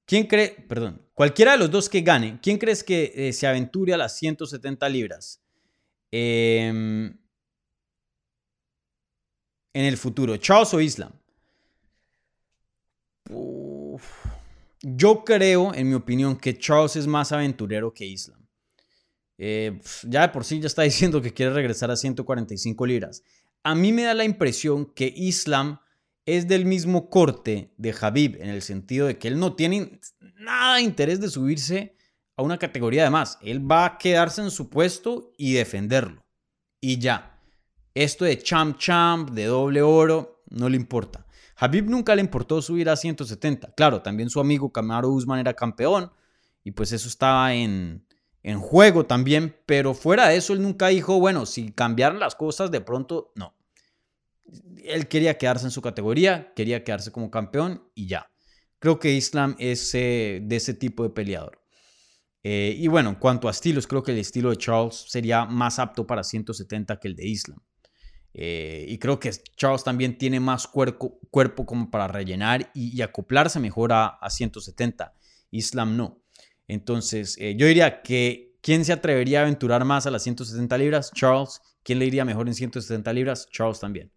[0.05, 3.93] quién cree, perdón, cualquiera de los dos que gane, quién crees que eh, se aventure
[3.93, 5.41] a las 170 libras
[6.11, 7.17] em,
[9.75, 11.11] en el futuro, Charles o Islam?
[14.81, 18.39] yo creo, en mi opinión, que Charles es más aventurero que Islam.
[19.37, 23.23] Eh, ya de por sí ya está diciendo que quiere regresar a 145 libras.
[23.63, 25.79] A mí me da la impresión que Islam
[26.25, 29.99] es del mismo corte de Habib, en el sentido de que él no tiene
[30.37, 31.95] nada de interés de subirse
[32.37, 33.39] a una categoría de más.
[33.41, 36.23] Él va a quedarse en su puesto y defenderlo.
[36.79, 37.34] Y ya.
[37.95, 41.25] Esto de champ champ, de doble oro, no le importa.
[41.55, 43.73] Habib nunca le importó subir a 170.
[43.73, 46.11] Claro, también su amigo Camaro Usman era campeón
[46.63, 48.05] y pues eso estaba en,
[48.43, 52.69] en juego también, pero fuera de eso, él nunca dijo, bueno, si cambiaron las cosas,
[52.69, 53.55] de pronto, no.
[54.83, 58.29] Él quería quedarse en su categoría, quería quedarse como campeón y ya.
[58.79, 61.61] Creo que Islam es eh, de ese tipo de peleador.
[62.43, 65.79] Eh, y bueno, en cuanto a estilos, creo que el estilo de Charles sería más
[65.79, 67.59] apto para 170 que el de Islam.
[68.37, 73.61] Eh, y creo que Charles también tiene más cuerpo, cuerpo como para rellenar y, acoplarse
[73.61, 75.13] mejor a, 170.
[75.51, 76.21] Islam no.
[76.67, 81.11] Entonces, eh, yo diría que ¿quién se atrevería a aventurar más a las 170 libras?
[81.13, 81.61] Charles.
[81.81, 83.47] ¿Quién le iría mejor en 170 libras?
[83.49, 84.11] Charles también.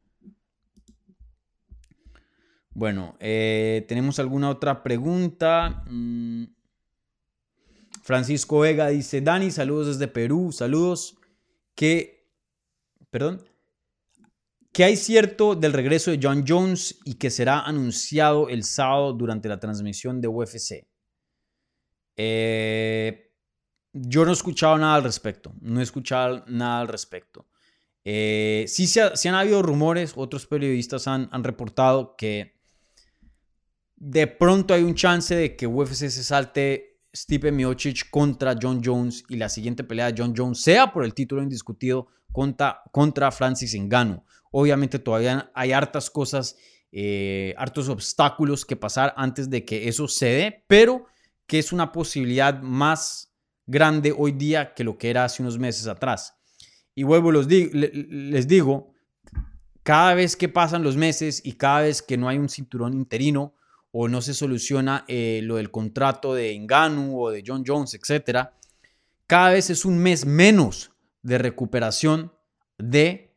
[2.71, 5.85] Bueno, eh, ¿tenemos alguna otra pregunta?
[5.87, 6.45] Mm.
[8.03, 11.19] Francisco Vega dice, Dani, saludos desde Perú, saludos.
[11.75, 12.27] ¿Qué,
[13.11, 13.48] perdón,
[14.79, 19.49] ¿qué hay cierto del regreso de John Jones y que será anunciado el sábado durante
[19.49, 20.87] la transmisión de UFC?
[22.17, 23.33] Eh,
[23.93, 27.49] yo no he escuchado nada al respecto, no he escuchado nada al respecto.
[28.05, 32.61] Eh, sí, se han habido rumores, otros periodistas han, han reportado que
[33.97, 39.25] de pronto hay un chance de que UFC se salte Stipe Miocic contra John Jones
[39.29, 43.75] y la siguiente pelea de John Jones sea por el título indiscutido contra, contra Francis
[43.75, 44.23] Ngannou.
[44.51, 46.57] Obviamente todavía hay hartas cosas,
[46.93, 51.07] eh, hartos obstáculos que pasar antes de que eso se dé, pero
[51.47, 53.33] que es una posibilidad más
[53.67, 56.35] grande hoy día que lo que era hace unos meses atrás.
[56.95, 58.93] Y vuelvo, los les digo,
[59.83, 63.55] cada vez que pasan los meses y cada vez que no hay un cinturón interino,
[63.91, 68.49] o no se soluciona eh, lo del contrato de Enganu o de John Jones, etc.,
[69.27, 72.33] cada vez es un mes menos de recuperación
[72.79, 73.28] de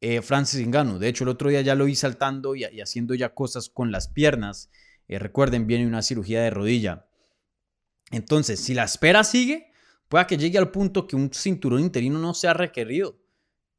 [0.00, 0.98] eh, Francis Enganu.
[0.98, 4.08] De hecho, el otro día ya lo vi saltando y, haciendo ya cosas con las
[4.08, 4.70] piernas.
[5.08, 7.06] Eh, recuerden, viene una cirugía de rodilla.
[8.10, 9.72] Entonces, si la espera sigue,
[10.08, 13.18] pueda que llegue al punto que un cinturón interino no sea requerido.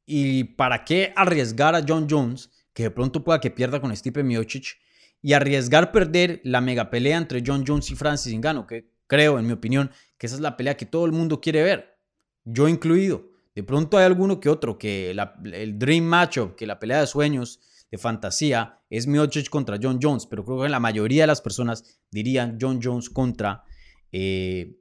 [0.06, 4.22] ¿Y para qué arriesgar a John Jones, que de pronto pueda que pierda con Stipe
[4.22, 4.78] Miocic,
[5.20, 9.46] y arriesgar perder la mega pelea entre John Jones y Francis Ngannou, que creo, en
[9.46, 11.98] mi opinión, que esa es la pelea que todo el mundo quiere ver,
[12.44, 13.37] yo incluido.
[13.58, 17.58] De pronto hay alguno que otro que el dream matchup, que la pelea de sueños,
[17.90, 21.98] de fantasía, es Miocic contra John Jones, pero creo que la mayoría de las personas
[22.08, 23.64] dirían John Jones contra
[24.12, 24.78] eh,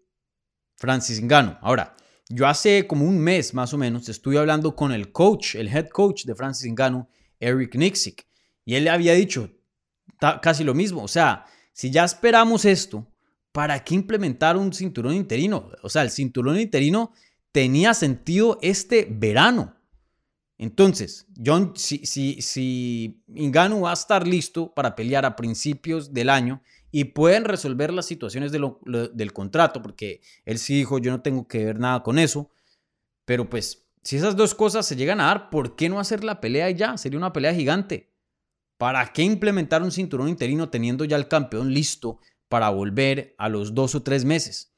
[0.76, 1.58] Francis Ngannou.
[1.62, 1.98] Ahora,
[2.30, 5.88] yo hace como un mes más o menos estuve hablando con el coach, el head
[5.88, 7.08] coach de Francis Ngannou,
[7.40, 8.28] Eric Nixick,
[8.64, 9.50] y él le había dicho,
[10.20, 11.02] casi lo mismo.
[11.02, 13.08] O sea, si ya esperamos esto,
[13.52, 15.72] ¿para qué implementar un cinturón interino?
[15.82, 17.12] O sea, el cinturón interino
[17.58, 19.74] tenía sentido este verano.
[20.60, 26.30] Entonces, John, si, si, si Ingano va a estar listo para pelear a principios del
[26.30, 31.48] año y pueden resolver las situaciones del contrato, porque él sí dijo, yo no tengo
[31.48, 32.52] que ver nada con eso,
[33.26, 36.40] pero pues, si esas dos cosas se llegan a dar, ¿por qué no hacer la
[36.40, 36.96] pelea ya?
[36.96, 38.14] Sería una pelea gigante.
[38.78, 43.74] ¿Para qué implementar un cinturón interino teniendo ya el campeón listo para volver a los
[43.74, 44.77] dos o tres meses?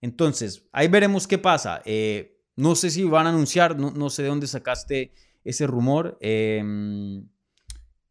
[0.00, 1.82] Entonces, ahí veremos qué pasa.
[1.84, 5.12] Eh, no sé si van a anunciar, no, sé de dónde sacaste
[5.44, 7.28] ese rumor, em,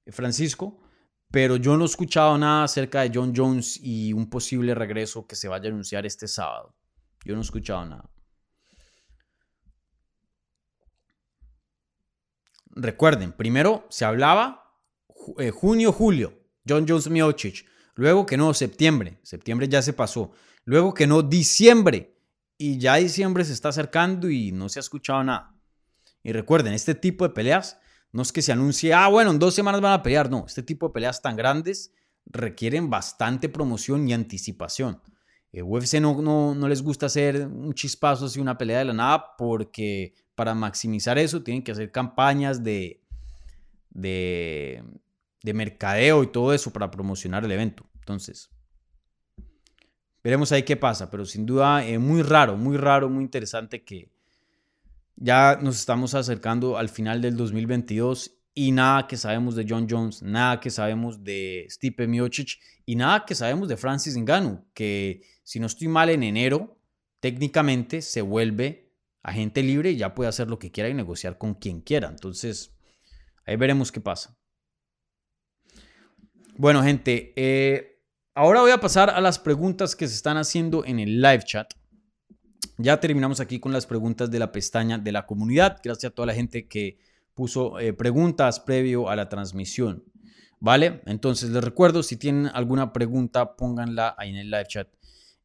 [0.08, 0.80] Francisco,
[1.30, 5.36] pero yo no he escuchado nada acerca de John Jones y un posible regreso que
[5.36, 6.76] se vaya a anunciar este sábado.
[7.26, 8.10] Yo no he escuchado nada.
[12.70, 14.74] Recuerden, primero se hablaba
[15.40, 16.34] eh, junio, julio,
[16.68, 17.66] John Jones Miocic.
[17.96, 19.20] Luego que no, septiembre.
[19.24, 20.32] Septiembre ya se pasó.
[20.68, 22.14] Luego que no, diciembre.
[22.58, 25.56] Y ya diciembre se está acercando y no se ha escuchado nada.
[26.24, 27.80] Y recuerden, este tipo de peleas
[28.12, 30.30] no es que se anuncie, ah, bueno, en dos semanas van a pelear.
[30.30, 31.94] No, este tipo de peleas tan grandes
[32.26, 35.02] requieren bastante promoción y anticipación.
[35.54, 38.94] Eh, UFC no, no, no, les gusta hacer un chispazo así, una pelea de la
[38.94, 43.02] nada, porque para maximizar eso tienen que hacer campañas de,
[43.92, 44.84] de,
[45.44, 47.90] de mercadeo y todo eso para promocionar el evento.
[48.00, 48.50] Entonces,
[50.28, 54.10] veremos ahí qué pasa, pero sin duda es muy raro, muy raro, muy interesante que
[55.16, 60.22] ya nos estamos acercando al final del 2022 y nada que sabemos de John Jones,
[60.22, 65.62] nada que sabemos de Stipe Miocic y nada que sabemos de Francis Ngannou, que si
[65.62, 66.78] no estoy mal en enero,
[67.22, 68.92] técnicamente se vuelve
[69.24, 72.10] agente libre y ya puede hacer lo que quiera y negociar con quien quiera.
[72.10, 72.76] Entonces,
[73.46, 74.38] ahí veremos qué pasa.
[76.58, 77.97] Bueno, gente, eh,
[78.38, 81.74] ahora voy a pasar a las preguntas que se están haciendo en el live chat.
[82.78, 85.80] Ya terminamos aquí con las preguntas de la pestaña de la comunidad.
[85.84, 87.00] Gracias a toda la gente que
[87.34, 90.04] puso eh, preguntas previo a la transmisión.
[90.60, 91.02] ¿Vale?
[91.08, 94.88] Entonces les recuerdo, si tienen alguna pregunta, pónganla ahí en el live chat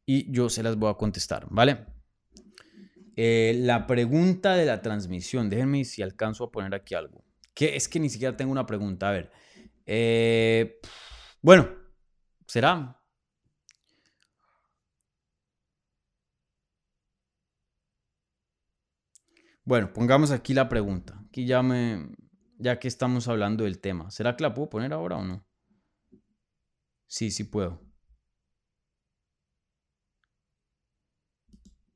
[0.05, 1.47] y yo se las voy a contestar.
[1.49, 1.87] ¿Vale?
[3.15, 7.23] Eh, la pregunta de la transmisión, déjenme si alcanzo a poner aquí algo.
[7.55, 9.09] Que es que ni siquiera tengo una pregunta.
[9.09, 9.31] A ver.
[9.87, 10.79] Eh,
[11.41, 11.82] bueno,
[12.53, 13.01] ¿Será?
[19.65, 21.19] Bueno, pongamos aquí la pregunta.
[21.27, 22.11] Aquí ya me.
[22.59, 24.11] Ya que estamos hablando del tema.
[24.11, 25.43] ¿Será que la puedo poner ahora o no?
[27.07, 27.81] Sí, sí puedo.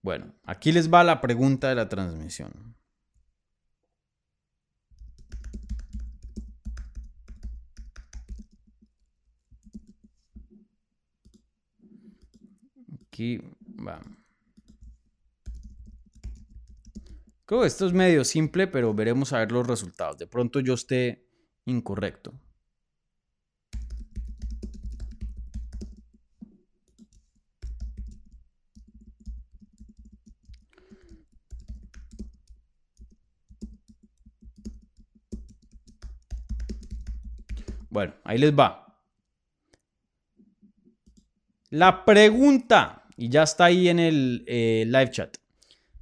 [0.01, 2.75] Bueno, aquí les va la pregunta de la transmisión.
[13.18, 13.41] Aquí
[13.84, 13.99] va.
[17.47, 20.20] Creo que esto es medio simple, pero veremos a ver los resultados.
[20.20, 21.28] De pronto yo esté
[21.65, 22.39] incorrecto.
[37.89, 39.01] Bueno, ahí les va.
[41.72, 45.38] La pregunta, y ya está ahí en el eh, live chat.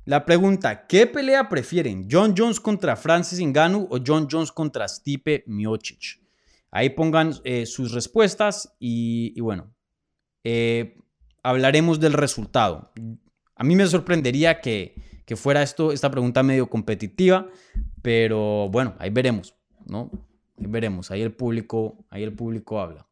[0.04, 2.08] La pregunta, ¿qué pelea prefieren?
[2.12, 6.22] ¿John Jones contra Francis Ngannou o John Jones contra Stipe Miocic?
[6.70, 9.74] Ahí pongan eh, sus respuestas y, bueno,
[10.44, 11.00] eh,
[11.42, 12.92] hablaremos del resultado.
[13.56, 14.94] A mí me sorprendería que,
[15.36, 17.48] fuera esto, esta pregunta medio competitiva,
[18.02, 19.56] pero bueno, ahí veremos,
[19.88, 20.12] ¿no?
[20.60, 23.08] Ahí veremos, ahí el público, ahí el público habla.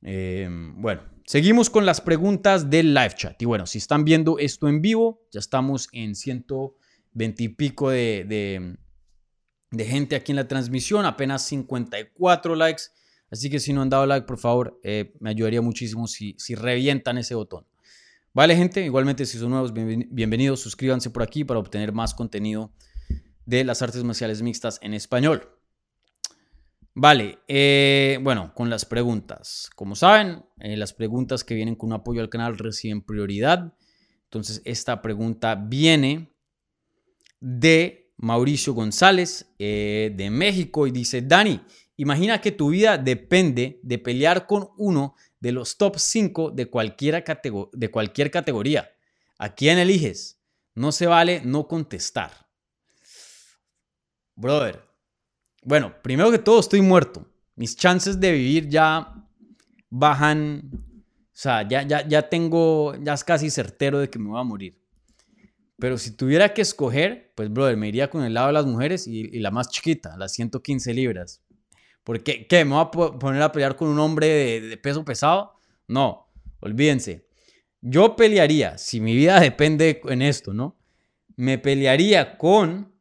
[0.00, 3.42] Bueno, Seguimos con las preguntas del live chat.
[3.42, 8.76] Y bueno, si están viendo esto en vivo, ya estamos en 120 y pico de,
[9.76, 12.84] gente aquí en la transmisión, apenas 54 likes.
[13.28, 16.54] Así que si no han dado like, por favor, eh, me ayudaría muchísimo si, si
[16.54, 17.66] revientan ese botón.
[18.32, 22.70] Vale, gente, igualmente si son nuevos, bienvenidos, suscríbanse por aquí para obtener más contenido
[23.46, 25.55] de las artes marciales mixtas en español.
[26.98, 29.68] Vale, eh, bueno, con las preguntas.
[29.76, 33.74] Como saben, eh, las preguntas que vienen con un apoyo al canal reciben prioridad.
[34.24, 36.32] Entonces, esta pregunta viene
[37.38, 41.60] de Mauricio González eh, de México y dice, Dani,
[41.98, 46.64] imagina que tu vida depende de pelear con uno de los top 5 de,
[47.74, 48.90] de cualquier categoría.
[49.38, 50.40] ¿A quién eliges?
[50.74, 52.48] No se vale no contestar.
[54.34, 54.85] Brother,
[55.66, 57.26] bueno, primero que todo estoy muerto.
[57.56, 59.12] Mis chances de vivir ya
[59.90, 60.70] bajan.
[60.72, 64.44] O sea, ya, ya, ya tengo, ya es casi certero de que me voy a
[64.44, 64.80] morir.
[65.76, 69.08] Pero si tuviera que escoger, pues, brother, me iría con el lado de las mujeres
[69.08, 71.42] y, la más chiquita, las 115 libras.
[72.04, 72.64] Porque, ¿qué?
[72.64, 75.54] ¿Me voy a poner a pelear con un hombre de, de peso pesado?
[75.88, 76.28] No,
[76.60, 77.26] olvídense.
[77.80, 80.78] Yo pelearía, si mi vida depende en esto, ¿no?
[81.34, 82.95] Me pelearía con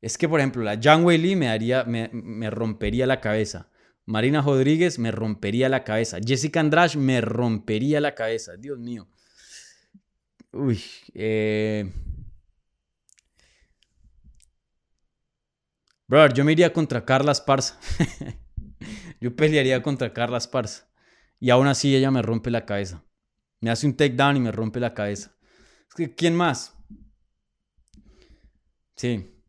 [0.00, 3.70] es que, por ejemplo, la Wei Li me, me, rompería la cabeza.
[4.06, 6.18] Marina Rodríguez me rompería la cabeza.
[6.24, 8.56] Jessica Andrade me rompería la cabeza.
[8.56, 9.08] Dios mío.
[10.52, 10.82] Uy.
[11.14, 11.92] Eh...
[16.08, 17.78] Brother, yo me iría contra Carla Esparza.
[19.20, 20.88] yo pelearía contra Carla Esparza.
[21.38, 23.04] Y aún así ella me rompe la cabeza.
[23.60, 25.36] Me hace un takedown y me rompe la cabeza.
[25.88, 26.74] Es que, ¿quién más?
[28.96, 29.39] Sí.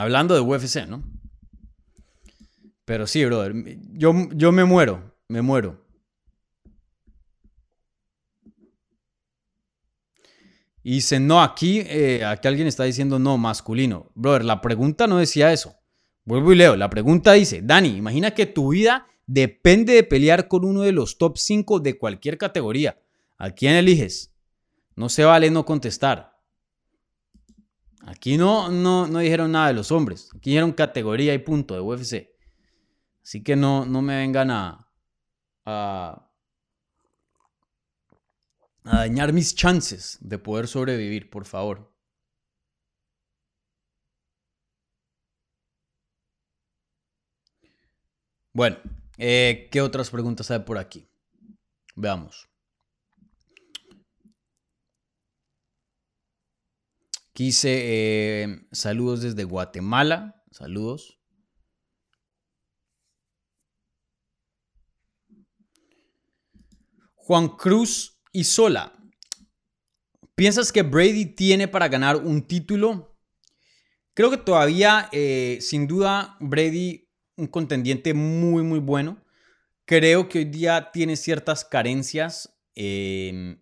[0.00, 1.04] Hablando de UFC, ¿no?
[2.86, 3.52] Pero sí, brother.
[3.92, 5.14] Yo, yo me muero.
[5.28, 5.84] Me muero.
[10.82, 14.10] Y dice, no, aquí, eh, aquí alguien está diciendo no, masculino.
[14.14, 15.76] Brother, la pregunta no decía eso.
[16.24, 16.76] Vuelvo y leo.
[16.76, 21.18] La pregunta dice, Dani, imagina que tu vida depende de pelear con uno de los
[21.18, 22.98] top 5 de cualquier categoría.
[23.36, 24.32] ¿A quién eliges?
[24.96, 26.29] No se vale no contestar.
[28.06, 30.30] Aquí no, no, no dijeron nada de los hombres.
[30.34, 32.30] Aquí dijeron categoría y punto de UFC.
[33.22, 34.88] Así que no, no me vengan a,
[35.66, 36.30] a,
[38.84, 41.90] a dañar mis chances de poder sobrevivir, por favor.
[48.52, 48.78] Bueno,
[49.18, 51.08] eh, ¿qué otras preguntas hay por aquí?
[51.96, 52.49] Veamos.
[57.40, 60.44] Quise eh, saludos desde Guatemala.
[60.50, 61.18] Saludos.
[67.14, 68.92] Juan Cruz y Sola.
[70.34, 73.18] ¿Piensas que Brady tiene para ganar un título?
[74.12, 79.24] Creo que todavía, eh, sin duda, Brady, un contendiente muy, muy bueno.
[79.86, 83.56] Creo que hoy día tiene ciertas carencias eh,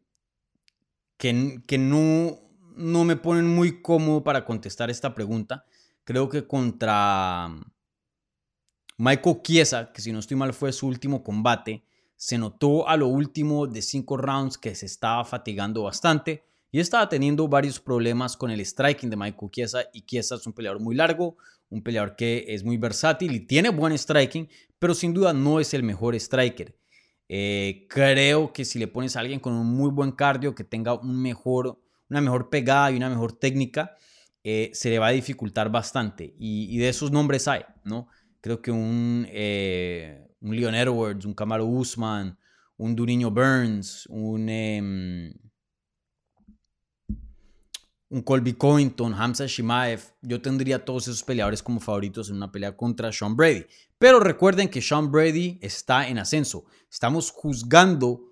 [1.16, 2.47] que, que no,
[2.78, 5.64] no me ponen muy cómodo para contestar esta pregunta.
[6.04, 7.62] Creo que contra mm,
[8.98, 11.84] Michael Chiesa, que si no estoy mal fue su último combate,
[12.16, 17.08] se notó a lo último de cinco rounds que se estaba fatigando bastante, y estaba
[17.08, 20.94] teniendo varios problemas con el striking de Michael Chiesa y Chiesa es un peleador muy
[20.94, 21.36] largo,
[21.70, 24.48] un peleador que es muy versátil y tiene buen striking,
[24.78, 26.76] pero sin duda no es el mejor striker.
[27.28, 30.94] Eh, creo que si le pones a alguien con un muy buen cardio, que tenga
[30.94, 31.78] un mejor,
[32.08, 33.96] una mejor pegada y una mejor técnica,
[34.44, 36.34] eh, se le va a dificultar bastante.
[36.38, 38.08] Y, de esos nombres hay, ¿no?
[38.40, 42.38] Creo que un, eh, un Leon Edwards, un Camaro Usman,
[42.76, 45.34] un Duriño Burns, un, em,
[48.10, 52.76] un Colby Covington, Hamza Shimaev, yo tendría todos esos peleadores como favoritos en una pelea
[52.76, 53.66] contra Sean Brady.
[53.98, 56.64] Pero recuerden que Sean Brady está en ascenso.
[56.90, 58.27] Estamos juzgando,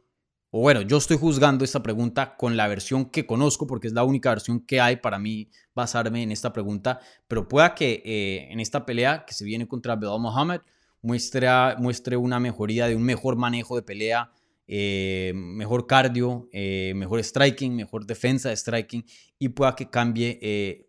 [0.56, 4.04] o bueno, yo estoy juzgando esta pregunta con la versión que conozco, porque es la
[4.04, 6.98] única versión que hay para mí basarme en esta pregunta.
[7.28, 10.62] Pero pueda que eh, en esta pelea que se viene contra Belal Mohamed
[11.02, 11.46] muestre,
[11.76, 14.30] muestre una mejoría de un mejor manejo de pelea
[14.66, 19.04] eh, mejor cardio, eh, mejor striking, mejor defensa de striking
[19.38, 20.88] y pueda que cambie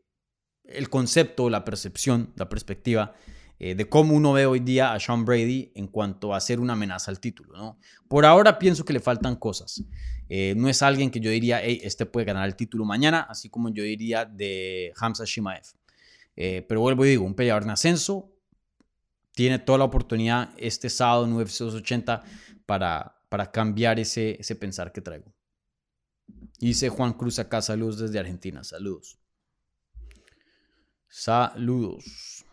[0.64, 3.16] el concepto, la percepción, la perspectiva
[3.60, 7.12] de cómo uno ve hoy día a Sean Brady en cuanto a ser una amenaza
[7.12, 7.58] al título.
[7.58, 7.80] ¿no?
[8.08, 9.84] Por ahora pienso que le faltan cosas.
[10.56, 13.70] no es alguien que yo diría, hey, este puede ganar el título mañana, así como
[13.70, 15.66] yo diría de Hamza Shimaev.
[16.36, 18.32] pero vuelvo y digo, un peleador en ascenso,
[19.34, 22.24] tiene toda la oportunidad este sábado en UFC 280
[22.66, 25.34] para para cambiar ese, ese pensar que traigo.
[26.60, 29.20] Dice Juan Cruz acá, saludos desde Argentina, saludos.
[31.10, 32.47] Saludos.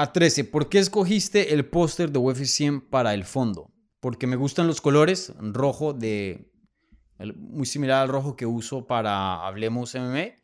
[0.00, 3.72] A 13, ¿por qué escogiste el póster de UFC 100 para el fondo?
[3.98, 6.52] Porque me gustan los colores, rojo de
[7.34, 10.36] muy similar al rojo que uso para Hablemos MMA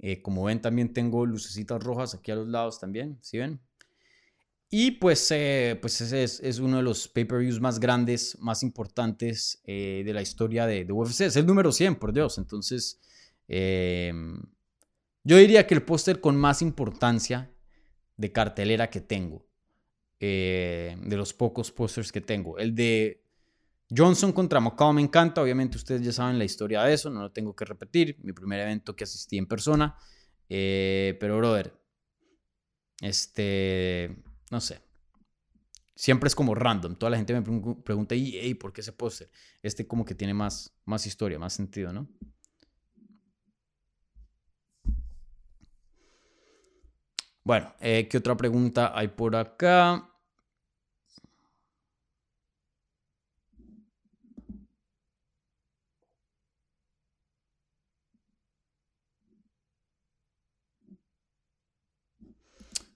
[0.00, 3.60] eh, como ven, también tengo lucecitas rojas aquí a los lados también, ¿sí ven?
[4.70, 10.02] Y pues, eh, pues ese es, uno de los pay-per-views más grandes, más importantes eh,
[10.04, 11.20] de la historia de, de, UFC.
[11.20, 12.38] Es el número 100, por Dios.
[12.38, 12.98] Entonces,
[13.46, 17.52] yo diría que el póster con más importancia
[18.20, 19.46] de cartelera que tengo,
[20.20, 22.58] de los pocos pósters que tengo.
[22.58, 23.24] El de
[23.96, 27.32] Johnson contra Macao me encanta, obviamente ustedes ya saben la historia de eso, no lo
[27.32, 29.96] tengo que repetir, mi primer evento que asistí en persona,
[30.50, 31.72] eh, pero brother,
[33.00, 34.82] este, no sé,
[35.94, 39.30] siempre es como random, toda la gente me pregunta, ¿y por qué ese póster?
[39.62, 42.06] Este como que tiene más, más historia, más sentido, ¿no?
[47.44, 50.06] Bueno, eh, ¿qué otra pregunta hay por acá?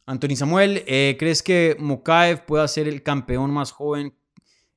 [0.07, 4.14] Anthony Samuel, eh, ¿crees que Mokaev pueda ser el campeón más joven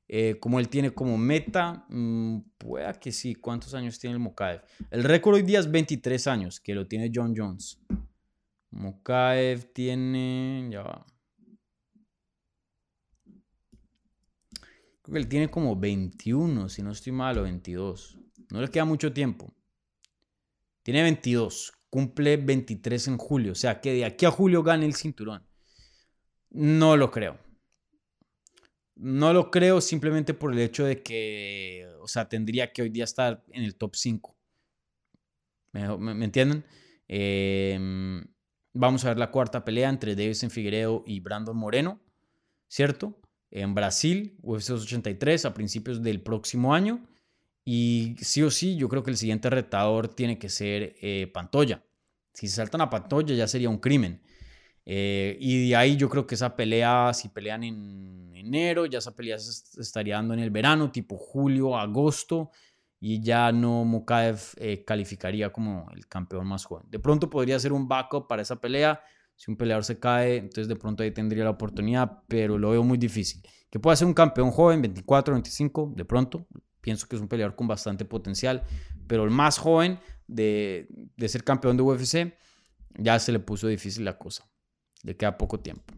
[0.08, 1.84] eh, como él tiene como meta?
[1.90, 3.34] Mm, pueda que sí.
[3.34, 4.62] ¿Cuántos años tiene el Mokaev?
[4.90, 7.78] El récord hoy día es 23 años, que lo tiene John Jones.
[8.70, 10.68] Mokaev tiene...
[10.70, 11.06] Ya va.
[15.02, 18.18] Creo que él tiene como 21, si no estoy mal, o 22.
[18.50, 19.54] No le queda mucho tiempo.
[20.82, 23.52] Tiene 22 cumple 23 en julio.
[23.52, 25.46] O sea, que de aquí a julio gane el cinturón.
[26.50, 27.38] No lo creo.
[28.96, 33.04] No lo creo simplemente por el hecho de que, o sea, tendría que hoy día
[33.04, 34.36] estar en el top 5.
[35.72, 36.64] ¿Me, entienden?
[37.06, 38.24] Em,
[38.78, 42.00] vamos a ver la cuarta pelea entre Davison Figueiredo y Brandon Moreno,
[42.68, 43.20] ¿cierto?
[43.50, 47.04] En Brasil, UFC 83 a principios del próximo año.
[47.64, 51.84] Y sí o sí, yo creo que el siguiente retador tiene que ser eh, Pantoya.
[52.32, 54.22] Si se saltan a Pantoya ya sería un crimen.
[54.86, 59.14] Eh, y de ahí yo creo que esa pelea, si pelean en enero, ya esa
[59.14, 62.50] pelea se estaría dando en el verano, tipo julio, agosto,
[63.00, 66.86] y ya no Mokaev eh, calificaría como el campeón más joven.
[66.90, 69.00] De pronto podría ser un backup para esa pelea.
[69.36, 72.82] Si un peleador se cae, entonces de pronto ahí tendría la oportunidad, pero lo veo
[72.82, 73.40] muy difícil.
[73.70, 76.48] Que pueda ser un campeón joven, 24, 25, de pronto,
[76.80, 78.62] Pienso que es un peleador con bastante potencial,
[79.06, 80.88] pero el más joven de,
[81.26, 82.34] ser campeón de UFC,
[82.94, 84.48] ya se le puso difícil la cosa.
[85.02, 85.94] Le queda poco tiempo.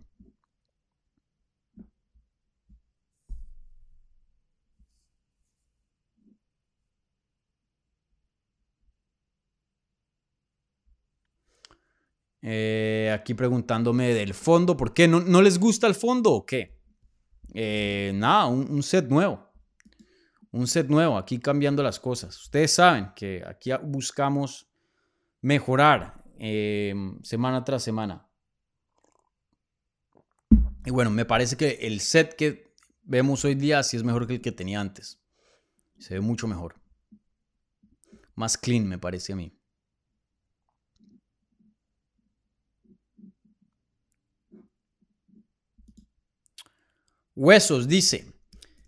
[12.42, 15.06] Eh, aquí preguntándome del fondo, ¿por qué?
[15.06, 16.78] ¿No, no les gusta el fondo o qué?
[17.52, 19.50] Eh, nada, un, set nuevo
[20.52, 22.36] un set nuevo, aquí cambiando las cosas.
[22.40, 24.68] Ustedes saben que aquí buscamos
[25.40, 28.26] mejorar eh, semana tras semana.
[30.84, 34.34] Y bueno, me parece que el set que vemos hoy día sí es mejor que
[34.34, 35.22] el que tenía antes.
[35.98, 36.80] Se ve mucho mejor.
[38.34, 39.59] Más clean, me parece a mí.
[47.36, 48.26] Huesos dice,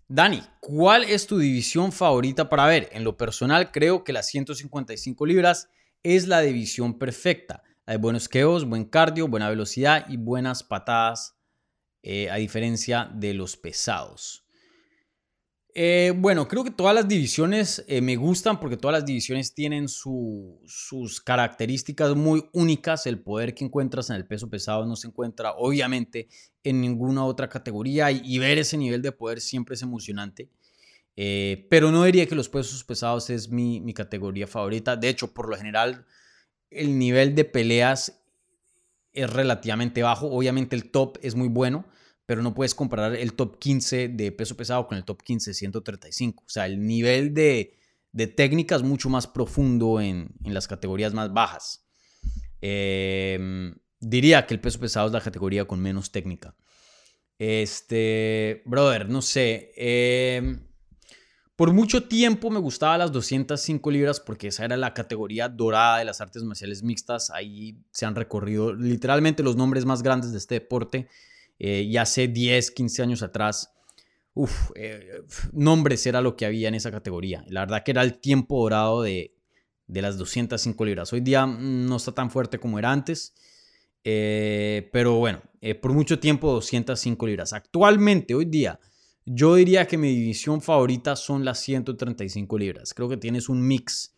[0.07, 2.89] Dani, ¿cuál es tu división favorita para ver?
[2.91, 5.69] En lo personal creo que las 155 libras
[6.03, 7.63] es la división perfecta.
[7.85, 11.37] Hay buenos keos, buen cardio, buena velocidad y buenas patadas,
[12.01, 14.42] eh, a diferencia de los pesados.
[15.75, 19.87] Eh, bueno, creo que todas las divisiones eh, me gustan porque todas las divisiones tienen
[19.89, 23.07] sus características muy únicas.
[23.07, 26.27] El poder que encuentras en el peso pesado no se encuentra obviamente
[26.63, 30.49] en ninguna otra categoría y, ver ese nivel de poder siempre es emocionante.
[31.15, 34.95] Eh, pero no diría que los pesos pesados es mi, mi categoría favorita.
[34.95, 36.05] De hecho, por lo general,
[36.69, 38.21] el nivel de peleas
[39.11, 40.27] es relativamente bajo.
[40.27, 41.85] Obviamente el top es muy bueno
[42.33, 45.53] pero no puedes comparar el top 15 de peso pesado con el top 15 de
[45.53, 46.43] 135.
[46.43, 47.77] O sea, el nivel de,
[48.35, 51.85] técnica es mucho más profundo en, las categorías más bajas.
[52.59, 56.55] Em, diría que el peso pesado es la categoría con menos técnica.
[57.37, 59.71] Este, brother, no sé.
[59.75, 60.59] Em,
[61.55, 66.05] por mucho tiempo me gustaba las 205 libras porque esa era la categoría dorada de
[66.05, 67.29] las artes marciales mixtas.
[67.29, 71.07] Ahí se han recorrido literalmente los nombres más grandes de este deporte
[71.59, 73.73] eh, y hace 10, 15 años atrás,
[74.33, 77.43] uf, eh, nombres era lo que había en esa categoría.
[77.47, 79.35] La verdad que era el tiempo dorado de,
[79.87, 81.13] de las 205 libras.
[81.13, 83.33] Hoy día mm, no está tan fuerte como era antes.
[84.05, 85.41] Eh, pero bueno,
[85.81, 87.53] por mucho tiempo 205 libras.
[87.53, 88.79] Actualmente, hoy día,
[89.25, 92.93] yo diría que mi división favorita son las 135 libras.
[92.93, 94.13] Creo que tienes un mix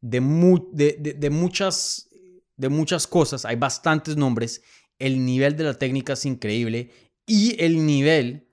[0.00, 2.08] de, de, muchas,
[2.56, 3.44] de muchas cosas.
[3.44, 4.62] Hay bastantes nombres
[4.98, 6.90] el nivel de la técnica es increíble
[7.26, 8.48] y el nivel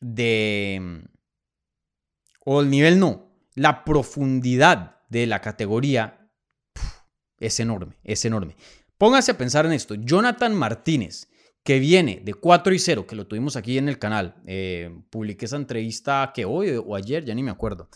[0.00, 1.02] de...
[2.44, 6.30] o el nivel no, la profundidad de la categoría
[7.38, 8.56] es enorme, es enorme.
[8.98, 9.94] Póngase a pensar en esto.
[9.94, 11.28] Jonathan Martínez,
[11.64, 14.36] que viene de 4 y 0, que lo tuvimos aquí en el canal.
[14.46, 17.88] Eh, publiqué esa entrevista que hoy o ayer, ya ni me acuerdo.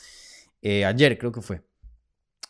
[0.63, 1.63] Eh, ayer creo que fue.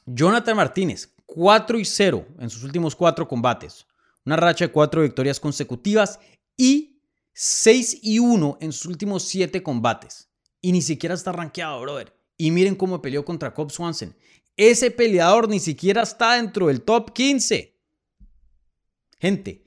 [0.06, 3.86] Jonathan Martínez, 4 y 0 en sus últimos cuatro combates.
[4.24, 6.18] Una racha de cuatro victorias consecutivas
[6.56, 7.02] y
[7.34, 10.30] 6 y 1 en sus últimos 7 combates.
[10.60, 12.14] Y ni siquiera está rankeado, brother.
[12.36, 14.16] Y miren cómo peleó contra Cobb Swanson.
[14.56, 17.76] Ese peleador ni siquiera está dentro del top 15.
[19.18, 19.64] Gente,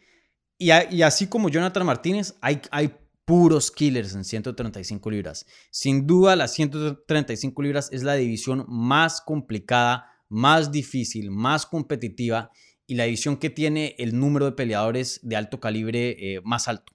[0.58, 2.96] y, así como Jonathan Martínez, hay, hay
[3.26, 5.46] puros killers en 135 libras.
[5.70, 12.52] Sin duda, las 135 libras es la división más complicada, más difícil, más competitiva
[12.88, 16.94] y la división que tiene el número de peleadores de alto calibre eh, más alto.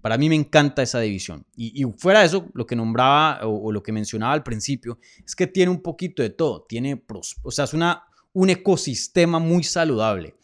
[0.00, 1.44] Para mí me encanta esa división.
[1.56, 5.46] Y, fuera de eso, lo que nombraba o, lo que mencionaba al principio es que
[5.46, 6.64] tiene un poquito de todo.
[6.66, 7.04] Tiene,
[7.42, 10.36] o sea, es una, un ecosistema muy saludable.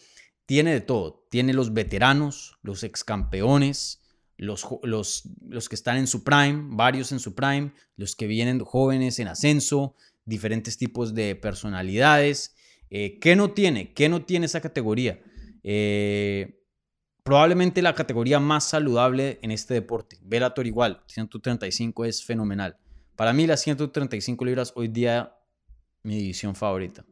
[0.45, 1.27] Tiene de todo.
[1.31, 4.03] Tiene los veteranos, los ex campeones,
[4.37, 8.61] los, los, los que están en su prime, varios en su prime, los que vienen
[8.61, 9.95] jóvenes en ascenso,
[10.27, 12.55] diferentes tipos de personalidades
[12.91, 13.93] eh, ¿Qué no tiene?
[13.95, 15.21] ¿Qué no tiene esa categoría?
[15.63, 16.61] Eh,
[17.23, 20.19] probablemente la categoría más saludable en este deporte.
[20.23, 22.77] Bellator igual, 135 es fenomenal.
[23.15, 25.37] Para mí las 135 libras hoy día
[26.03, 27.05] mi división favorita.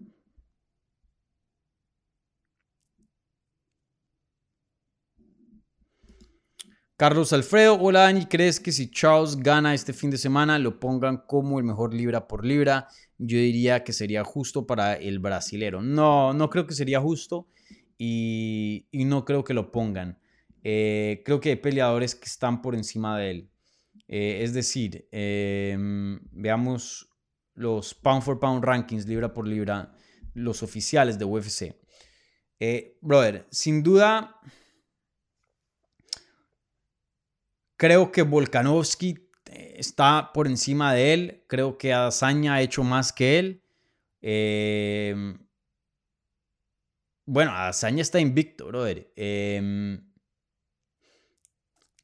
[6.97, 11.18] Carlos Alfredo, hola Dani, ¿crees que si Charles gana este fin de semana lo pongan
[11.29, 12.89] como el mejor libra por libra?
[13.19, 15.83] Yo diría que sería justo para el brasilero.
[15.83, 17.49] No, no creo que sería justo
[17.99, 20.19] y, no creo que lo pongan.
[20.62, 23.51] Eh, creo que hay peleadores que están por encima de él.
[24.07, 27.11] Eh, es decir, em, veamos
[27.55, 29.93] los pound for pound rankings libra por libra,
[30.35, 31.77] los oficiales de UFC.
[32.61, 34.41] Eh, brother, sin duda
[37.79, 41.44] Creo que Volkanovski está por encima de él.
[41.46, 43.62] Creo que Adesanya ha hecho más que él.
[44.20, 45.38] Em,
[47.26, 49.12] bueno, Adesanya está invicto, brother.
[49.16, 50.03] Em,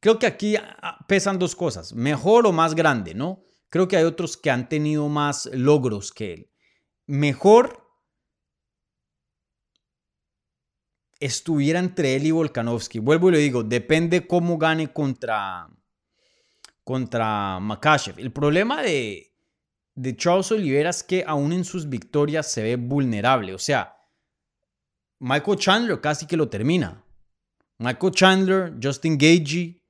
[0.00, 1.92] creo que aquí ah, pesan dos cosas.
[1.94, 3.44] Mejor o más grande, ¿no?
[3.70, 6.50] Creo que hay otros que han tenido más logros que él.
[7.06, 7.84] Mejor
[11.20, 12.98] estuviera entre él y Volkanovski.
[12.98, 15.68] Vuelvo y le digo, depende cómo gane contra,
[16.84, 18.18] contra Makachev.
[18.18, 19.34] El problema de,
[19.94, 23.54] de Charles Oliveira es que aún en sus victorias se ve vulnerable.
[23.54, 23.96] O sea,
[25.18, 27.04] Michael Chandler casi que lo termina.
[27.78, 29.82] Michael Chandler, Justin Gagey,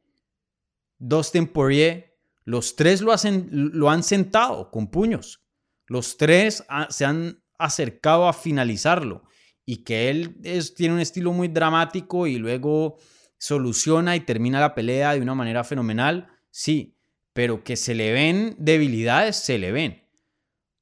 [0.99, 5.45] Dustin Poirier, los tres lo, hacen, lo han sentado con puños.
[5.87, 9.25] Los tres se han acercado a finalizarlo
[9.67, 10.41] y que él
[10.77, 12.99] tiene un estilo muy dramático y luego
[13.39, 16.97] soluciona y termina la pelea de una manera fenomenal, sí,
[17.33, 20.09] pero que se le ven debilidades, se le ven.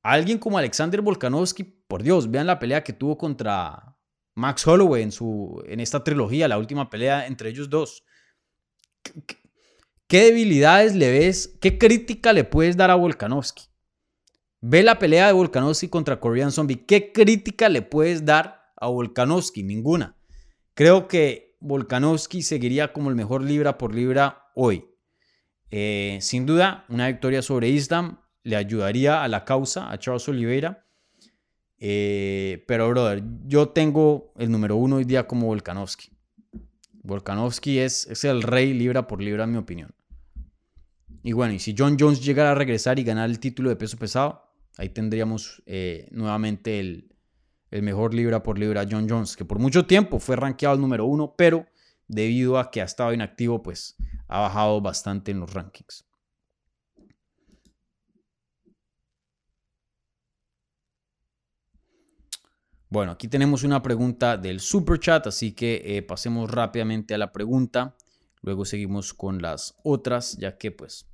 [0.03, 3.97] Alguien como Alexander Volkanovski, por Dios, vean la pelea que tuvo contra
[4.35, 8.05] Max Holloway en, su, en esta trilogía, la última pelea entre ellos dos.
[10.07, 11.57] ¿Qué debilidades le ves?
[11.59, 13.65] ¿Qué crítica le puedes dar a Volkanovski?
[14.61, 16.85] Ve la pelea de Volkanovski contra Korean Zombie.
[16.85, 19.63] ¿Qué crítica le puedes dar a Volkanovski?
[19.63, 20.19] Ninguna.
[20.75, 24.92] Creo que Volkanovski seguiría como el mejor libra por libra hoy.
[25.75, 30.87] Eh, sin duda, una victoria sobre Islam le ayudaría a la causa, a Charles Oliveira.
[31.79, 36.11] Eh, pero, brother, yo tengo el número uno hoy día como Volkanovski.
[37.03, 39.95] Volkanovski es, es el rey libra por libra, en mi opinión.
[41.23, 43.97] Y bueno, y si John Jones llegara a regresar y ganar el título de peso
[43.97, 44.43] pesado,
[44.77, 47.15] ahí tendríamos eh, nuevamente el,
[47.71, 51.07] el, mejor libra por libra John Jones, que por mucho tiempo fue rankeado el número
[51.07, 51.67] uno, pero
[52.09, 53.97] debido a que ha estado inactivo, pues
[54.29, 56.05] ha bajado bastante en los rankings.
[62.93, 67.33] Bueno, aquí tenemos una pregunta del super chat, así que eh, pasemos rápidamente a la
[67.33, 67.97] pregunta.
[68.43, 71.07] Luego seguimos con las otras, ya que pues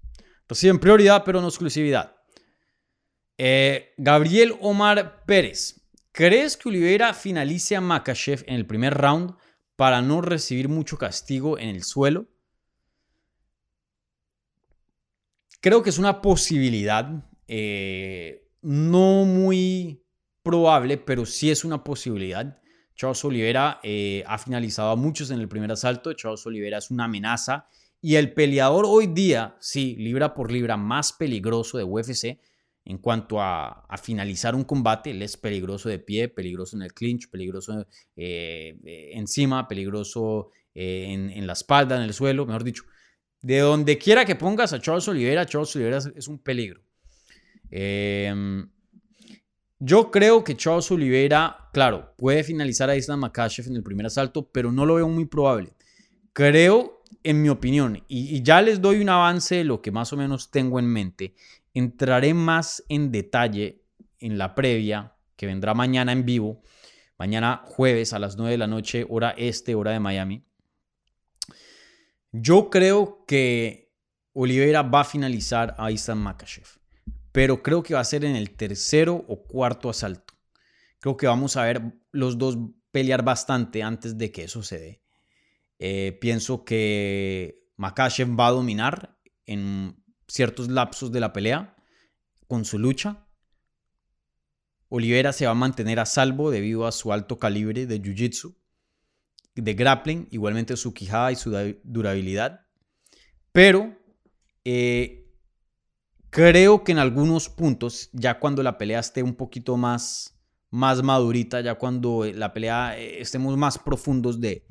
[0.49, 2.17] reciben prioridad, pero no exclusividad.
[3.37, 5.81] Eh, Gabriel Omar Pérez,
[6.11, 9.35] ¿crees que Oliveira finalice a Makachev en el primer round
[9.79, 12.27] para no recibir mucho castigo en el suelo?
[15.61, 20.03] Creo que es una posibilidad, eh, no muy
[20.43, 22.61] probable, pero sí es una posibilidad.
[22.97, 26.13] Charles Oliveira eh, ha finalizado a muchos en el primer asalto.
[26.13, 27.69] Charles Oliveira es una amenaza.
[28.01, 32.41] Y el peleador hoy día, sí, libra por libra más peligroso de UFC
[32.89, 35.11] en cuanto a, finalizar un combate.
[35.11, 37.87] Él es peligroso de pie, peligroso en el clinch, peligroso
[38.17, 42.85] eh, eh, encima, peligroso en, la espalda, en el suelo, mejor dicho.
[43.43, 46.81] De donde quiera que pongas a Charles Oliveira, Charles Oliveira es, un peligro.
[47.71, 48.65] Eh,
[49.81, 54.51] yo creo que Charles Oliveira, claro, puede finalizar a Islam Makachev en el primer asalto,
[54.51, 55.75] pero no lo veo muy probable.
[56.33, 60.17] Creo, en mi opinión, y, ya les doy un avance de lo que más o
[60.17, 61.35] menos tengo en mente,
[61.75, 63.85] entraré más en detalle
[64.19, 66.63] en la previa que vendrá mañana en vivo,
[67.19, 70.45] mañana jueves a las 9 de la noche, hora este, hora de Miami.
[72.33, 73.93] Yo creo que
[74.33, 76.79] Oliveira va a finalizar a Islam Makachev
[77.39, 80.35] pero creo que va a ser en el tercero o cuarto asalto.
[80.99, 82.59] Creo que vamos a ver los dos
[82.91, 85.03] pelear bastante antes de que eso se dé.
[85.79, 91.75] Eh, pienso que Makachev va a dominar en ciertos lapsos de la pelea
[92.47, 93.27] con su lucha.
[94.89, 98.55] Olivera se va a mantener a salvo debido a su alto calibre de jiu-jitsu,
[99.55, 101.51] de grappling, igualmente su quijada y su
[101.83, 102.67] durabilidad.
[103.53, 103.99] Pero
[104.65, 105.29] eh,
[106.31, 110.39] Creo que en algunos puntos, ya cuando la pelea esté un poquito más,
[110.71, 114.67] más madurita, ya cuando la pelea eh, estemos más profundos de,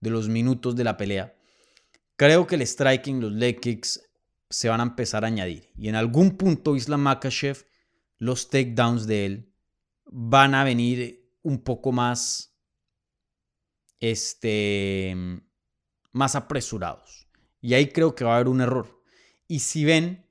[0.00, 1.34] de los minutos de la pelea,
[2.16, 4.07] creo que el striking, los leg kicks
[4.50, 5.70] se van a empezar a añadir.
[5.76, 7.66] Y en algún punto Islam Makachev,
[8.18, 9.54] los takedowns de él
[10.06, 12.56] van a venir un poco más,
[14.00, 15.14] este,
[16.12, 17.28] más apresurados.
[17.60, 19.02] Y ahí creo que va a haber un error.
[19.46, 20.26] Y si ven,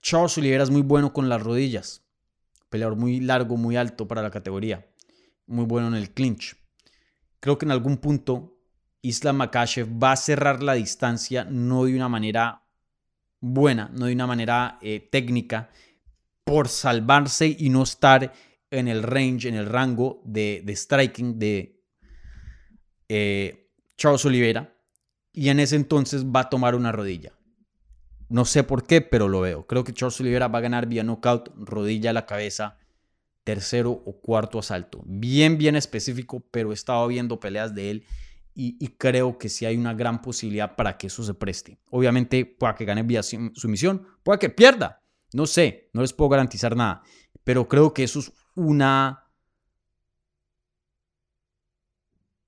[0.00, 2.04] Charles Oliveira es muy bueno con las rodillas.
[2.68, 4.90] Peleador muy largo, muy alto para la categoría.
[5.46, 6.56] Muy bueno en el clinch.
[7.40, 8.53] Creo que en algún punto
[9.04, 12.62] Islam Makachev va a cerrar la distancia no de una manera
[13.38, 15.68] buena, no de una manera eh, técnica,
[16.42, 18.32] por salvarse y no estar
[18.70, 21.82] en el range, en el rango de, striking de
[23.08, 24.74] eh, Charles Oliveira.
[25.34, 27.32] Y en ese entonces va a tomar una rodilla.
[28.30, 29.66] No sé por qué, pero lo veo.
[29.66, 32.78] Creo que Charles Oliveira va a ganar vía knockout, rodilla a la cabeza,
[33.42, 35.02] tercero o cuarto asalto.
[35.04, 38.06] Bien, bien específico, pero he estado viendo peleas de él
[38.56, 41.78] y, creo que sí hay una gran posibilidad para que eso se preste.
[41.90, 45.02] Obviamente, pueda que gane vía sumisión, pueda que pierda.
[45.32, 47.02] No sé, no les puedo garantizar nada,
[47.42, 49.24] pero creo que eso es una,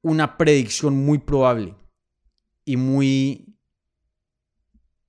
[0.02, 1.74] una predicción muy probable
[2.64, 3.57] y muy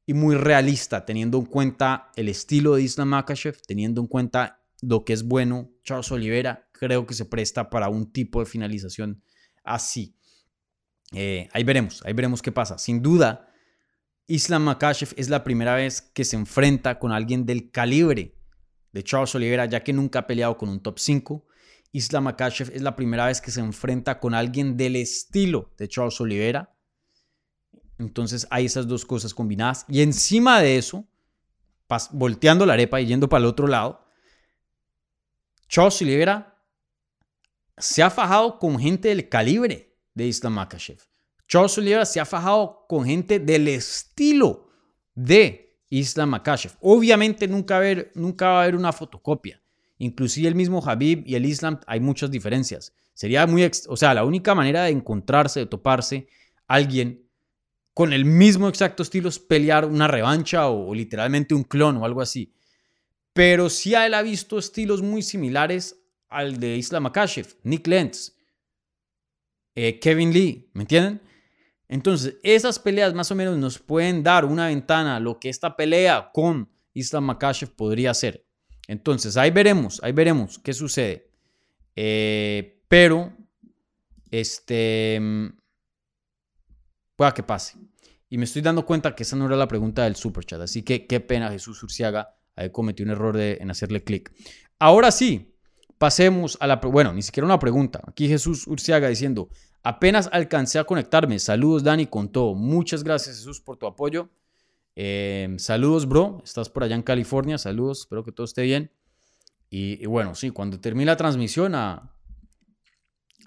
[0.09, 5.03] y muy realista, teniendo en cuenta el estilo de Islam Makachev, teniendo en cuenta lo
[5.03, 9.21] que es bueno Charles Oliveira, creo que se presta para un tipo de finalización
[9.65, 10.15] así.
[11.13, 12.77] Eh, ahí veremos, ahí veremos qué pasa.
[12.77, 13.49] Sin duda,
[14.27, 18.35] Islam Makashev es la primera vez que se enfrenta con alguien del calibre
[18.91, 21.45] de Charles Oliveira, ya que nunca ha peleado con un top 5.
[21.93, 26.19] Islam Makashev es la primera vez que se enfrenta con alguien del estilo de Charles
[26.19, 26.75] Oliveira.
[27.99, 29.85] Entonces hay esas dos cosas combinadas.
[29.87, 31.07] Y encima de eso,
[32.11, 34.05] volteando la arepa y yendo para el otro lado,
[35.69, 36.61] Charles Oliveira
[37.77, 39.86] se ha fajado con gente del calibre
[40.17, 40.97] de Islam Makashev.
[41.47, 44.67] Charles Oliveira se ha fajado con gente del estilo
[45.13, 46.73] de Islam Makashev.
[46.81, 49.61] Obviamente nunca, va a haber, nunca va a haber una fotocopia.
[49.99, 52.93] Inclusive el mismo Habib y el Islam hay muchas diferencias.
[53.13, 56.27] Sería muy, o sea, la única manera de encontrarse, de toparse
[56.67, 57.29] alguien
[57.93, 62.21] con el mismo exacto estilo es pelear una revancha o, literalmente un clon o algo
[62.21, 62.53] así.
[63.33, 65.95] Pero sí él ha visto estilos muy similares
[66.27, 68.36] al de Islam Makashev, Nick Lentz,
[69.79, 71.21] eh, Kevin Lee, ¿me entienden?
[71.87, 75.75] Entonces, esas peleas más o menos nos pueden dar una ventana a lo que esta
[75.75, 78.43] pelea con Islam Makashev podría ser.
[78.87, 81.29] Entonces, ahí veremos, ahí veremos qué sucede.
[81.95, 83.31] Eh, pero,
[84.31, 85.21] este,
[87.15, 87.77] pueda que pase.
[88.31, 90.59] Y me estoy dando cuenta que esa no era la pregunta del super chat.
[90.59, 94.33] Así que qué pena, Jesús Urciaga, ahí cometió un error de, en hacerle clic.
[94.79, 95.53] Ahora sí,
[95.97, 98.01] pasemos a la, bueno, ni siquiera una pregunta.
[98.07, 99.49] Aquí Jesús Urciaga diciendo,
[99.83, 101.39] apenas alcancé a conectarme.
[101.39, 102.55] Saludos Dani con todo.
[102.55, 104.29] Muchas gracias Jesús por tu apoyo.
[104.95, 107.57] Em, saludos bro, estás por allá en California.
[107.57, 108.91] Saludos, espero que todo esté bien.
[109.69, 112.15] Y, bueno, sí, cuando termine la transmisión a,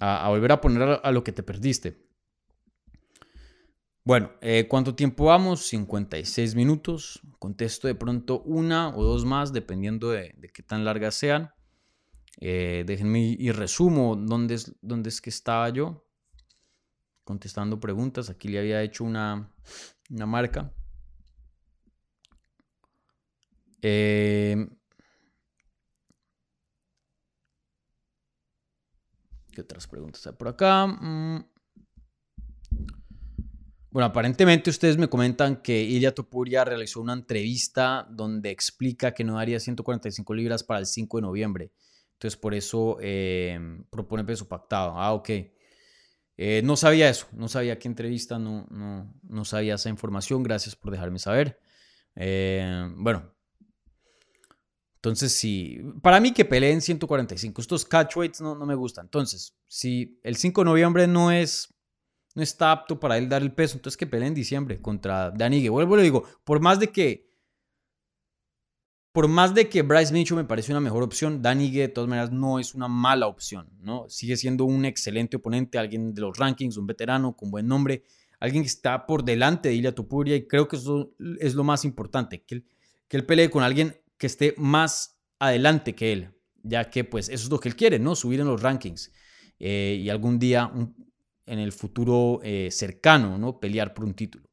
[0.00, 2.06] a, volver a poner a, lo que te perdiste.
[4.04, 5.66] Bueno, eh, ¿cuánto tiempo vamos?
[5.68, 7.22] 56 minutos.
[7.38, 11.50] Contesto de pronto una o dos más, dependiendo de, de qué tan largas sean.
[12.38, 16.06] Eh, déjenme y resumo dónde es, dónde es que estaba yo
[17.24, 18.30] contestando preguntas.
[18.30, 19.52] Aquí le había hecho una,
[20.10, 20.72] una marca.
[23.82, 24.68] Eh,
[29.52, 30.86] ¿Qué otras preguntas hay por acá?
[30.86, 31.44] Mm.
[33.92, 39.34] Bueno, aparentemente ustedes me comentan que Ilya Topuria realizó una entrevista donde explica que no
[39.34, 41.72] daría 145 libras para el 5 de noviembre.
[42.20, 44.92] Entonces por eso em, propone peso pactado.
[44.94, 45.30] Ah, ok.
[46.36, 50.42] Eh, no sabía eso, no sabía qué entrevista, no, no, no sabía esa información.
[50.42, 51.58] Gracias por dejarme saber.
[52.16, 53.34] Eh, bueno,
[54.96, 57.58] entonces sí, para mí que peleen 145.
[57.58, 59.06] Estos catchweights no, no me gustan.
[59.06, 61.74] Entonces, si el 5 de noviembre no es
[62.34, 65.66] no está apto para él dar el peso, entonces que peleen en diciembre contra Danny
[65.70, 67.29] Vuelvo y lo digo, por más de que
[69.12, 72.30] por más de que Bryce Mitchell me parece una mejor opción, Danny de todas maneras
[72.30, 74.08] no es una mala opción, ¿no?
[74.08, 78.04] Sigue siendo un excelente oponente, alguien de los rankings, un veterano con buen nombre,
[78.38, 81.84] alguien que está por delante de Ilya Topuria y creo que eso es lo más
[81.84, 82.66] importante, que él,
[83.08, 86.30] que él pelee con alguien que esté más adelante que él,
[86.62, 88.14] ya que pues eso es lo que él quiere, ¿no?
[88.14, 89.10] Subir en los rankings
[89.58, 90.70] eh, y algún día
[91.46, 93.58] en el futuro eh, cercano, ¿no?
[93.58, 94.49] Pelear por un título.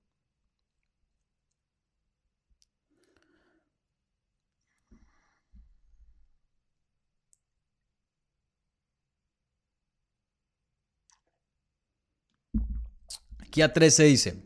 [13.66, 14.44] A 13 dice,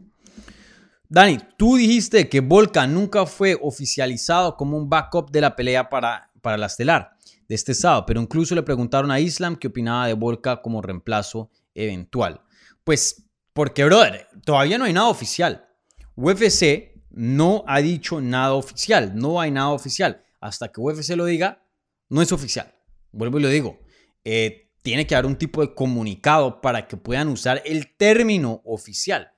[1.09, 6.32] Dani, tú dijiste que Volca nunca fue oficializado como un backup de la pelea para,
[6.41, 7.18] para la estelar
[7.49, 11.49] de este sábado, pero incluso le preguntaron a Islam qué opinaba de Volca como reemplazo
[11.76, 12.41] eventual.
[12.84, 15.68] Pues porque, brother, todavía no hay nada oficial.
[16.16, 20.24] UFC no ha dicho nada oficial, no hay nada oficial.
[20.39, 21.62] Hasta que UFC lo diga,
[22.09, 22.74] no es oficial.
[23.12, 23.80] Vuelvo y lo digo.
[24.24, 29.32] Eh, tiene que haber un tipo de comunicado para que puedan usar el término oficial.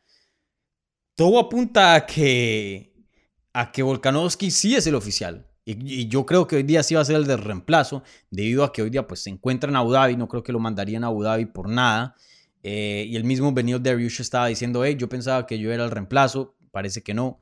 [1.15, 2.93] Todo apunta a que,
[3.53, 5.47] a que Volkanovski sí es el oficial.
[5.65, 8.73] Y, yo creo que hoy día sí va a ser el de reemplazo, debido a
[8.73, 10.17] que hoy día pues, se encuentra en Abu Dhabi.
[10.17, 12.15] No creo que lo mandarían a Abu Dhabi por nada.
[12.63, 15.91] Eh, y el mismo Benio Dariush estaba diciendo, hey, yo pensaba que yo era el
[15.91, 17.41] reemplazo, parece que no.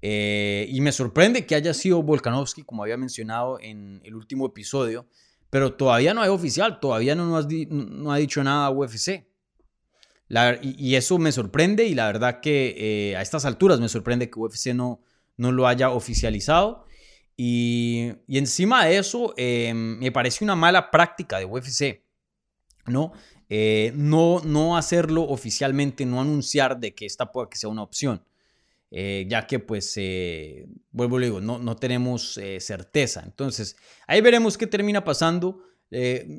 [0.00, 5.06] Eh, y me sorprende que haya sido Volkanovski, como había mencionado en el último episodio,
[5.52, 9.26] pero todavía no hay oficial, todavía no, no ha dicho nada UFC.
[10.62, 14.40] y, eso me sorprende y la verdad que eh, a estas alturas me sorprende que
[14.40, 15.02] UFC no,
[15.36, 16.86] no lo haya oficializado.
[17.36, 22.02] Y, encima de eso, em, me parece una mala práctica de UFC,
[22.86, 23.12] ¿no?
[23.50, 28.24] Eh, no, no hacerlo oficialmente, no anunciar de que esta pueda que sea una opción.
[28.94, 33.22] Eh, ya que pues, eh, vuelvo y digo, no, no tenemos eh, certeza.
[33.24, 33.74] Entonces,
[34.06, 35.62] ahí veremos qué termina pasando.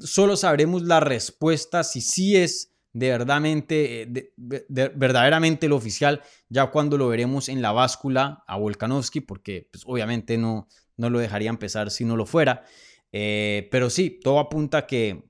[0.04, 7.08] solo sabremos la respuesta si sí es de, verdaderamente, verdaderamente lo oficial ya cuando lo
[7.08, 12.06] veremos en la báscula a Volkanovski, porque pues, obviamente no, no lo dejaría empezar si
[12.06, 12.66] no lo fuera.
[13.12, 15.24] Pero sí, todo apunta a que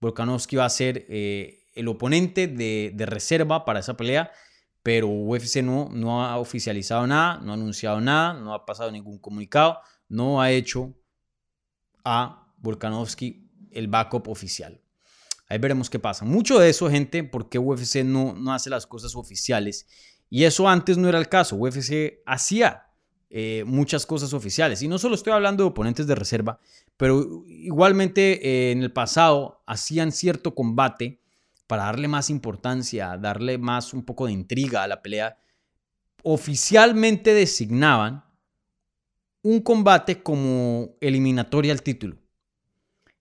[0.00, 4.30] Volkanovski va a ser el oponente de, reserva para esa pelea,
[4.82, 9.18] pero UFC no, no ha oficializado nada, no ha anunciado nada, no ha pasado ningún
[9.18, 9.78] comunicado,
[10.08, 10.92] no ha hecho
[12.04, 14.80] a Volkanovski el backup oficial.
[15.48, 16.24] Ahí veremos qué pasa.
[16.24, 19.86] Mucho de eso, gente, porque UFC no, no hace las cosas oficiales.
[20.30, 21.56] Y eso antes no era el caso.
[21.56, 22.86] UFC hacía
[23.34, 24.82] eh, muchas cosas oficiales.
[24.82, 26.58] Y no solo estoy hablando de oponentes de reserva,
[26.98, 31.21] pero igualmente eh, en el pasado hacían cierto combate
[31.72, 35.38] para darle más importancia, darle más un poco de intriga a la pelea.
[36.22, 38.26] Oficialmente designaban
[39.40, 42.18] un combate como eliminatoria al título.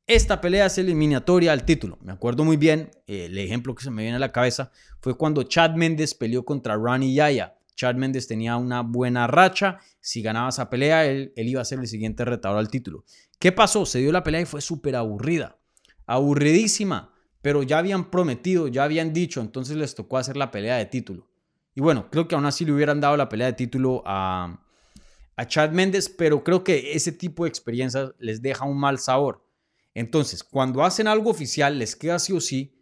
[0.06, 1.98] Esta pelea es eliminatoria al título.
[2.02, 5.44] Me acuerdo muy bien, el ejemplo que se me viene a la cabeza fue cuando
[5.44, 7.58] Chad Mendes peleó contra Ronnie Yaya.
[7.76, 9.80] Chad Mendes tenía una buena racha.
[10.02, 13.06] Si ganaba esa pelea, él, iba a ser el siguiente retador al título.
[13.40, 13.86] ¿Qué pasó?
[13.86, 15.58] Se dio la pelea y fue súper aburrida.
[16.06, 17.11] Aburridísima.
[17.42, 21.28] Pero ya habían prometido, ya habían dicho, entonces les tocó hacer la pelea de título.
[21.74, 24.64] Y bueno, creo que aún así le hubieran dado la pelea de título a,
[25.36, 29.48] a Chad Mendes, pero creo que ese tipo de experiencias les deja un mal sabor.
[29.94, 32.78] Entonces, cuando hacen algo oficial, les queda sí o sí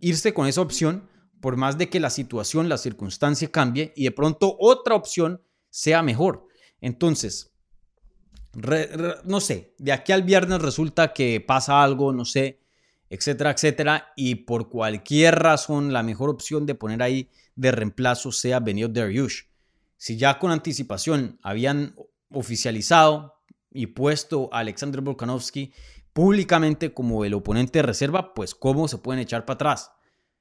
[0.00, 1.08] irse con esa opción,
[1.40, 6.02] por más de que la situación, la circunstancia cambie y de pronto otra opción sea
[6.02, 6.46] mejor.
[6.80, 7.54] Entonces,
[9.24, 12.59] no sé, de aquí al viernes resulta que pasa algo, no sé,
[13.10, 18.60] etcétera, etcétera, y por cualquier razón la mejor opción de poner ahí de reemplazo sea
[18.60, 19.42] Benio Dariush.
[19.96, 21.94] Si ya con anticipación habían
[22.30, 23.34] oficializado
[23.70, 25.72] y puesto a Alexander Volkanovski
[26.12, 29.92] públicamente como el oponente de reserva, pues cómo se pueden echar para atrás.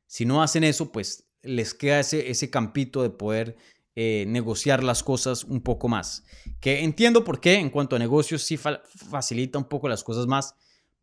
[0.07, 3.57] Si no hacen eso, pues les queda ese, ese campito de poder
[3.95, 6.23] eh, negociar las cosas un poco más.
[6.59, 10.55] Que entiendo por qué en cuanto a negocios sí facilita un poco las cosas más,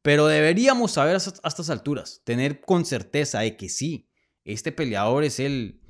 [0.06, 4.08] pero deberíamos saber a, estas alturas, tener con certeza de que sí,
[4.44, 5.80] este peleador es el,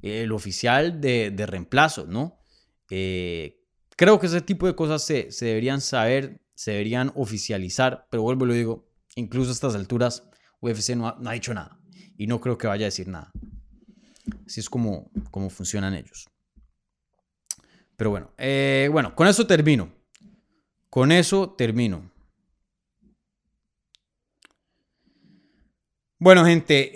[0.00, 2.40] el oficial de, de reemplazo, ¿no?
[2.90, 3.62] Eh,
[3.94, 8.46] creo que ese tipo de cosas se, se deberían saber se deberían oficializar, pero vuelvo
[8.46, 10.28] y lo digo, incluso a estas alturas
[10.60, 11.78] UFC no ha, dicho nada
[12.18, 13.30] y no creo que vaya a decir nada.
[14.44, 15.08] Así es como,
[15.50, 16.28] funcionan ellos.
[17.96, 19.92] Pero bueno, eh, bueno, con eso termino.
[20.90, 22.11] Con eso termino.
[26.24, 26.92] Bueno, gente,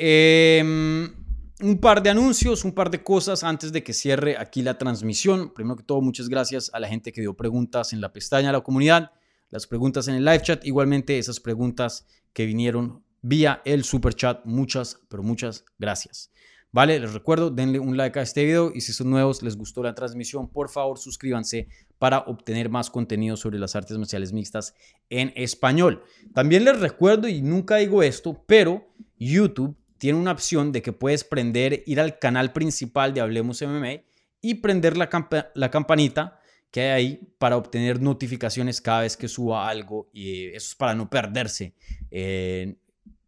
[0.61, 1.13] em,
[1.61, 5.53] un par de anuncios, un par de cosas antes de que cierre aquí la transmisión.
[5.53, 8.53] Primero que todo, muchas gracias a la gente que dio preguntas en la pestaña de
[8.53, 9.11] la comunidad
[9.51, 14.45] las preguntas en el live chat, igualmente esas preguntas que vinieron vía el super chat.
[14.45, 16.31] Muchas, pero muchas gracias.
[16.71, 19.83] Vale, les recuerdo, denle un like a este video y si son nuevos, les gustó
[19.83, 21.67] la transmisión, por favor suscríbanse
[21.99, 24.73] para obtener más contenido sobre las artes marciales mixtas
[25.11, 26.05] en español.
[26.33, 28.87] También les recuerdo, y nunca digo esto, pero
[29.19, 34.03] YouTube tiene una opción de que puedes prender, ir al canal principal de Hablemos MMA
[34.41, 36.39] y prender la, campanita
[36.71, 40.95] que hay ahí para obtener notificaciones cada vez que suba algo y eso es para
[40.95, 41.75] no perderse
[42.11, 42.79] en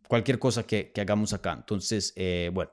[0.06, 1.54] cualquier cosa que, hagamos acá.
[1.54, 2.72] Entonces, eh, bueno,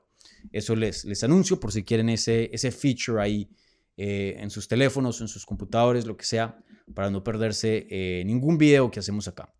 [0.52, 3.48] eso les, anuncio por si quieren ese, ese feature ahí
[3.96, 6.58] eh, en sus teléfonos, en sus computadores, lo que sea,
[6.94, 9.54] para no perderse eh, ningún video que hacemos acá.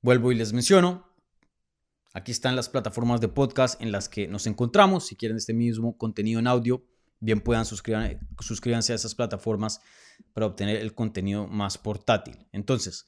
[0.00, 1.11] Vuelvo y les menciono,
[2.12, 5.06] aquí están las plataformas de podcast en las que nos encontramos.
[5.06, 6.84] Si quieren este mismo contenido en audio,
[7.20, 9.80] bien puedan suscribir, suscríbanse a esas plataformas
[10.32, 12.46] para obtener el contenido más portátil.
[12.52, 13.06] Entonces,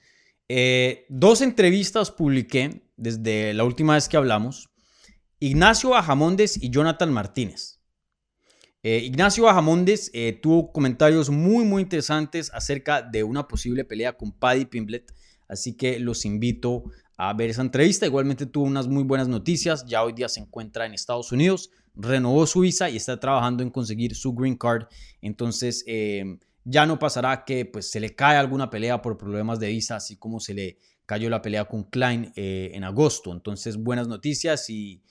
[0.48, 4.70] eh, dos entrevistas publiqué desde la última vez que hablamos.
[5.40, 7.80] Ignacio Bajamondes y Jonathan Martínez.
[8.82, 14.32] Eh, Ignacio Bajamondes eh, tuvo comentarios muy, muy interesantes acerca de una posible pelea con
[14.32, 15.12] Paddy Pimblet.
[15.48, 16.84] Así que los invito
[17.16, 18.06] a ver esa entrevista.
[18.06, 19.84] Igualmente tuvo unas muy buenas noticias.
[19.86, 23.70] Ya hoy día se encuentra en Estados Unidos renovó su visa y está trabajando en
[23.70, 24.86] conseguir su green card.
[25.20, 29.68] Entonces, em, ya no pasará que pues, se le cae alguna pelea por problemas de
[29.68, 33.32] visa, así como se le cayó la pelea con Klein eh, en agosto.
[33.32, 35.02] Entonces, buenas noticias y,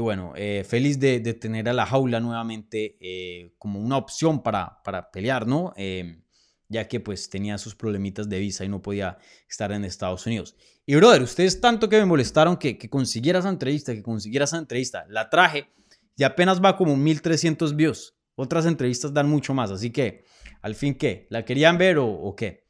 [0.00, 5.10] bueno, eh, feliz de, tener a la jaula nuevamente eh, como una opción para, para
[5.10, 5.72] pelear, ¿no?
[5.76, 6.22] Em,
[6.68, 9.16] ya que pues tenía sus problemitas de visa y no podía
[9.48, 10.54] estar en Estados Unidos.
[10.90, 14.56] Y brother, ustedes tanto que me molestaron que, que consiguiera esa entrevista, que consiguiera esa
[14.56, 15.68] entrevista, la traje
[16.16, 18.14] y apenas va como 1300 views.
[18.36, 20.24] Otras entrevistas dan mucho más, así que,
[20.62, 21.26] al fin, ¿qué?
[21.28, 22.64] ¿La querían ver o, qué?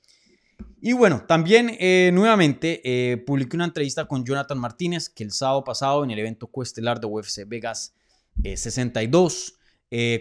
[0.82, 5.62] Y bueno, también eh, nuevamente eh, publiqué una entrevista con Jonathan Martínez, que el sábado
[5.62, 7.94] pasado en el evento coestelar de UFC Vegas
[8.42, 9.60] 62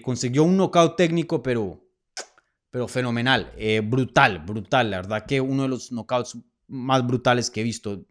[0.03, 1.83] consiguió un knockout técnico, pero,
[2.69, 3.53] pero fenomenal,
[3.85, 4.91] brutal, brutal.
[4.91, 6.37] La verdad que uno de los knockouts
[6.67, 8.05] más brutales que he visto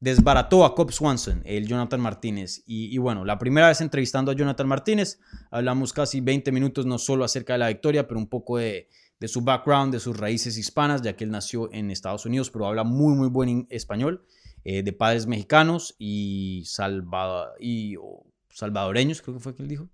[0.00, 2.62] desbarató a Cobb Swanson, el Jonathan Martínez.
[2.66, 5.20] Y, bueno, la primera vez entrevistando a Jonathan Martínez,
[5.50, 8.88] hablamos casi 20 minutos no solo acerca de la victoria, pero un poco de,
[9.26, 12.82] su background, de sus raíces hispanas, ya que él nació en Estados Unidos, pero habla
[12.82, 14.24] muy, muy buen español,
[14.64, 16.64] eh, de padres mexicanos y,
[17.60, 17.96] y
[18.48, 19.90] salvadoreños, creo que fue que él dijo.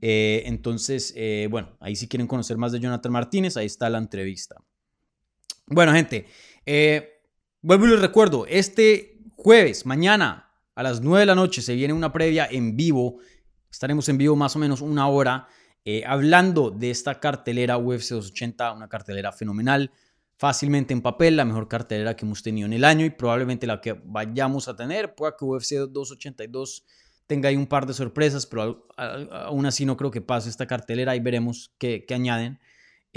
[0.00, 3.98] Eh, entonces, eh, bueno, ahí si quieren conocer más de Jonathan Martínez, ahí está la
[3.98, 4.56] entrevista.
[5.68, 6.26] Bueno, gente,
[7.66, 11.92] vuelvo y les recuerdo, este Jueves, mañana a las 9 de la noche se viene
[11.92, 13.18] una previa en vivo.
[13.70, 15.48] Estaremos en vivo más o menos una hora
[15.84, 19.90] eh, hablando de esta cartelera UFC 280, una cartelera fenomenal,
[20.36, 23.80] fácilmente en papel, la mejor cartelera que hemos tenido en el año y probablemente la
[23.80, 25.16] que vayamos a tener.
[25.16, 26.84] Puede que UFC 282
[27.26, 31.16] tenga ahí un par de sorpresas, pero aún así no creo que pase esta cartelera
[31.16, 32.60] y veremos qué, añaden.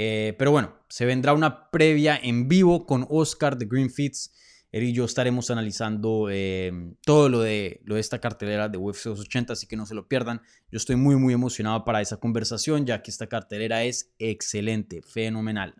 [0.02, 4.32] Eh, pero bueno, se vendrá una previa en vivo con Oscar de Green Fits
[4.72, 9.06] él y yo estaremos analizando em, todo lo de, lo de esta cartelera de UFC
[9.06, 10.42] 280, así que no se lo pierdan.
[10.72, 15.74] Yo estoy muy, muy emocionado para esa conversación, ya que esta cartelera es excelente, fenomenal.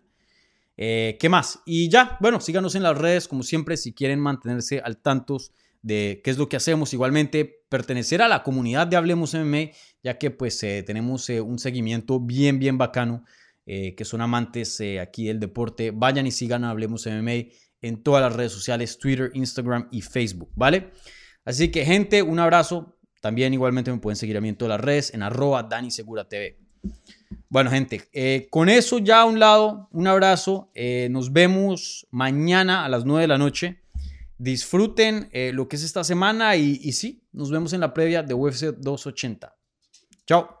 [0.76, 1.60] Eh, ¿Qué más?
[1.64, 5.38] Y ya, bueno, síganos en las redes, como siempre, si quieren mantenerse al tanto
[5.82, 6.92] de qué es lo que hacemos.
[6.92, 9.70] Igualmente, pertenecer a la comunidad de Hablemos MMA,
[10.02, 13.24] ya que pues eh, tenemos eh, un seguimiento bien, bien bacano,
[13.96, 15.92] que son amantes aquí del deporte.
[15.92, 17.52] Vayan y sigan a Hablemos MMA
[17.82, 20.90] en todas las redes sociales, Twitter, Instagram y Facebook, ¿vale?
[21.44, 22.96] Así que gente, un abrazo.
[23.20, 26.58] También igualmente me pueden seguir a mí en todas las redes, en arroba TV.
[27.48, 30.70] Bueno, gente, eh, con eso ya a un lado, un abrazo.
[30.74, 33.82] Eh, nos vemos mañana a las 9 de la noche.
[34.38, 38.22] Disfruten eh, lo que es esta semana y, y sí, nos vemos en la previa
[38.22, 39.54] de UFC 280.
[40.26, 40.60] Chao.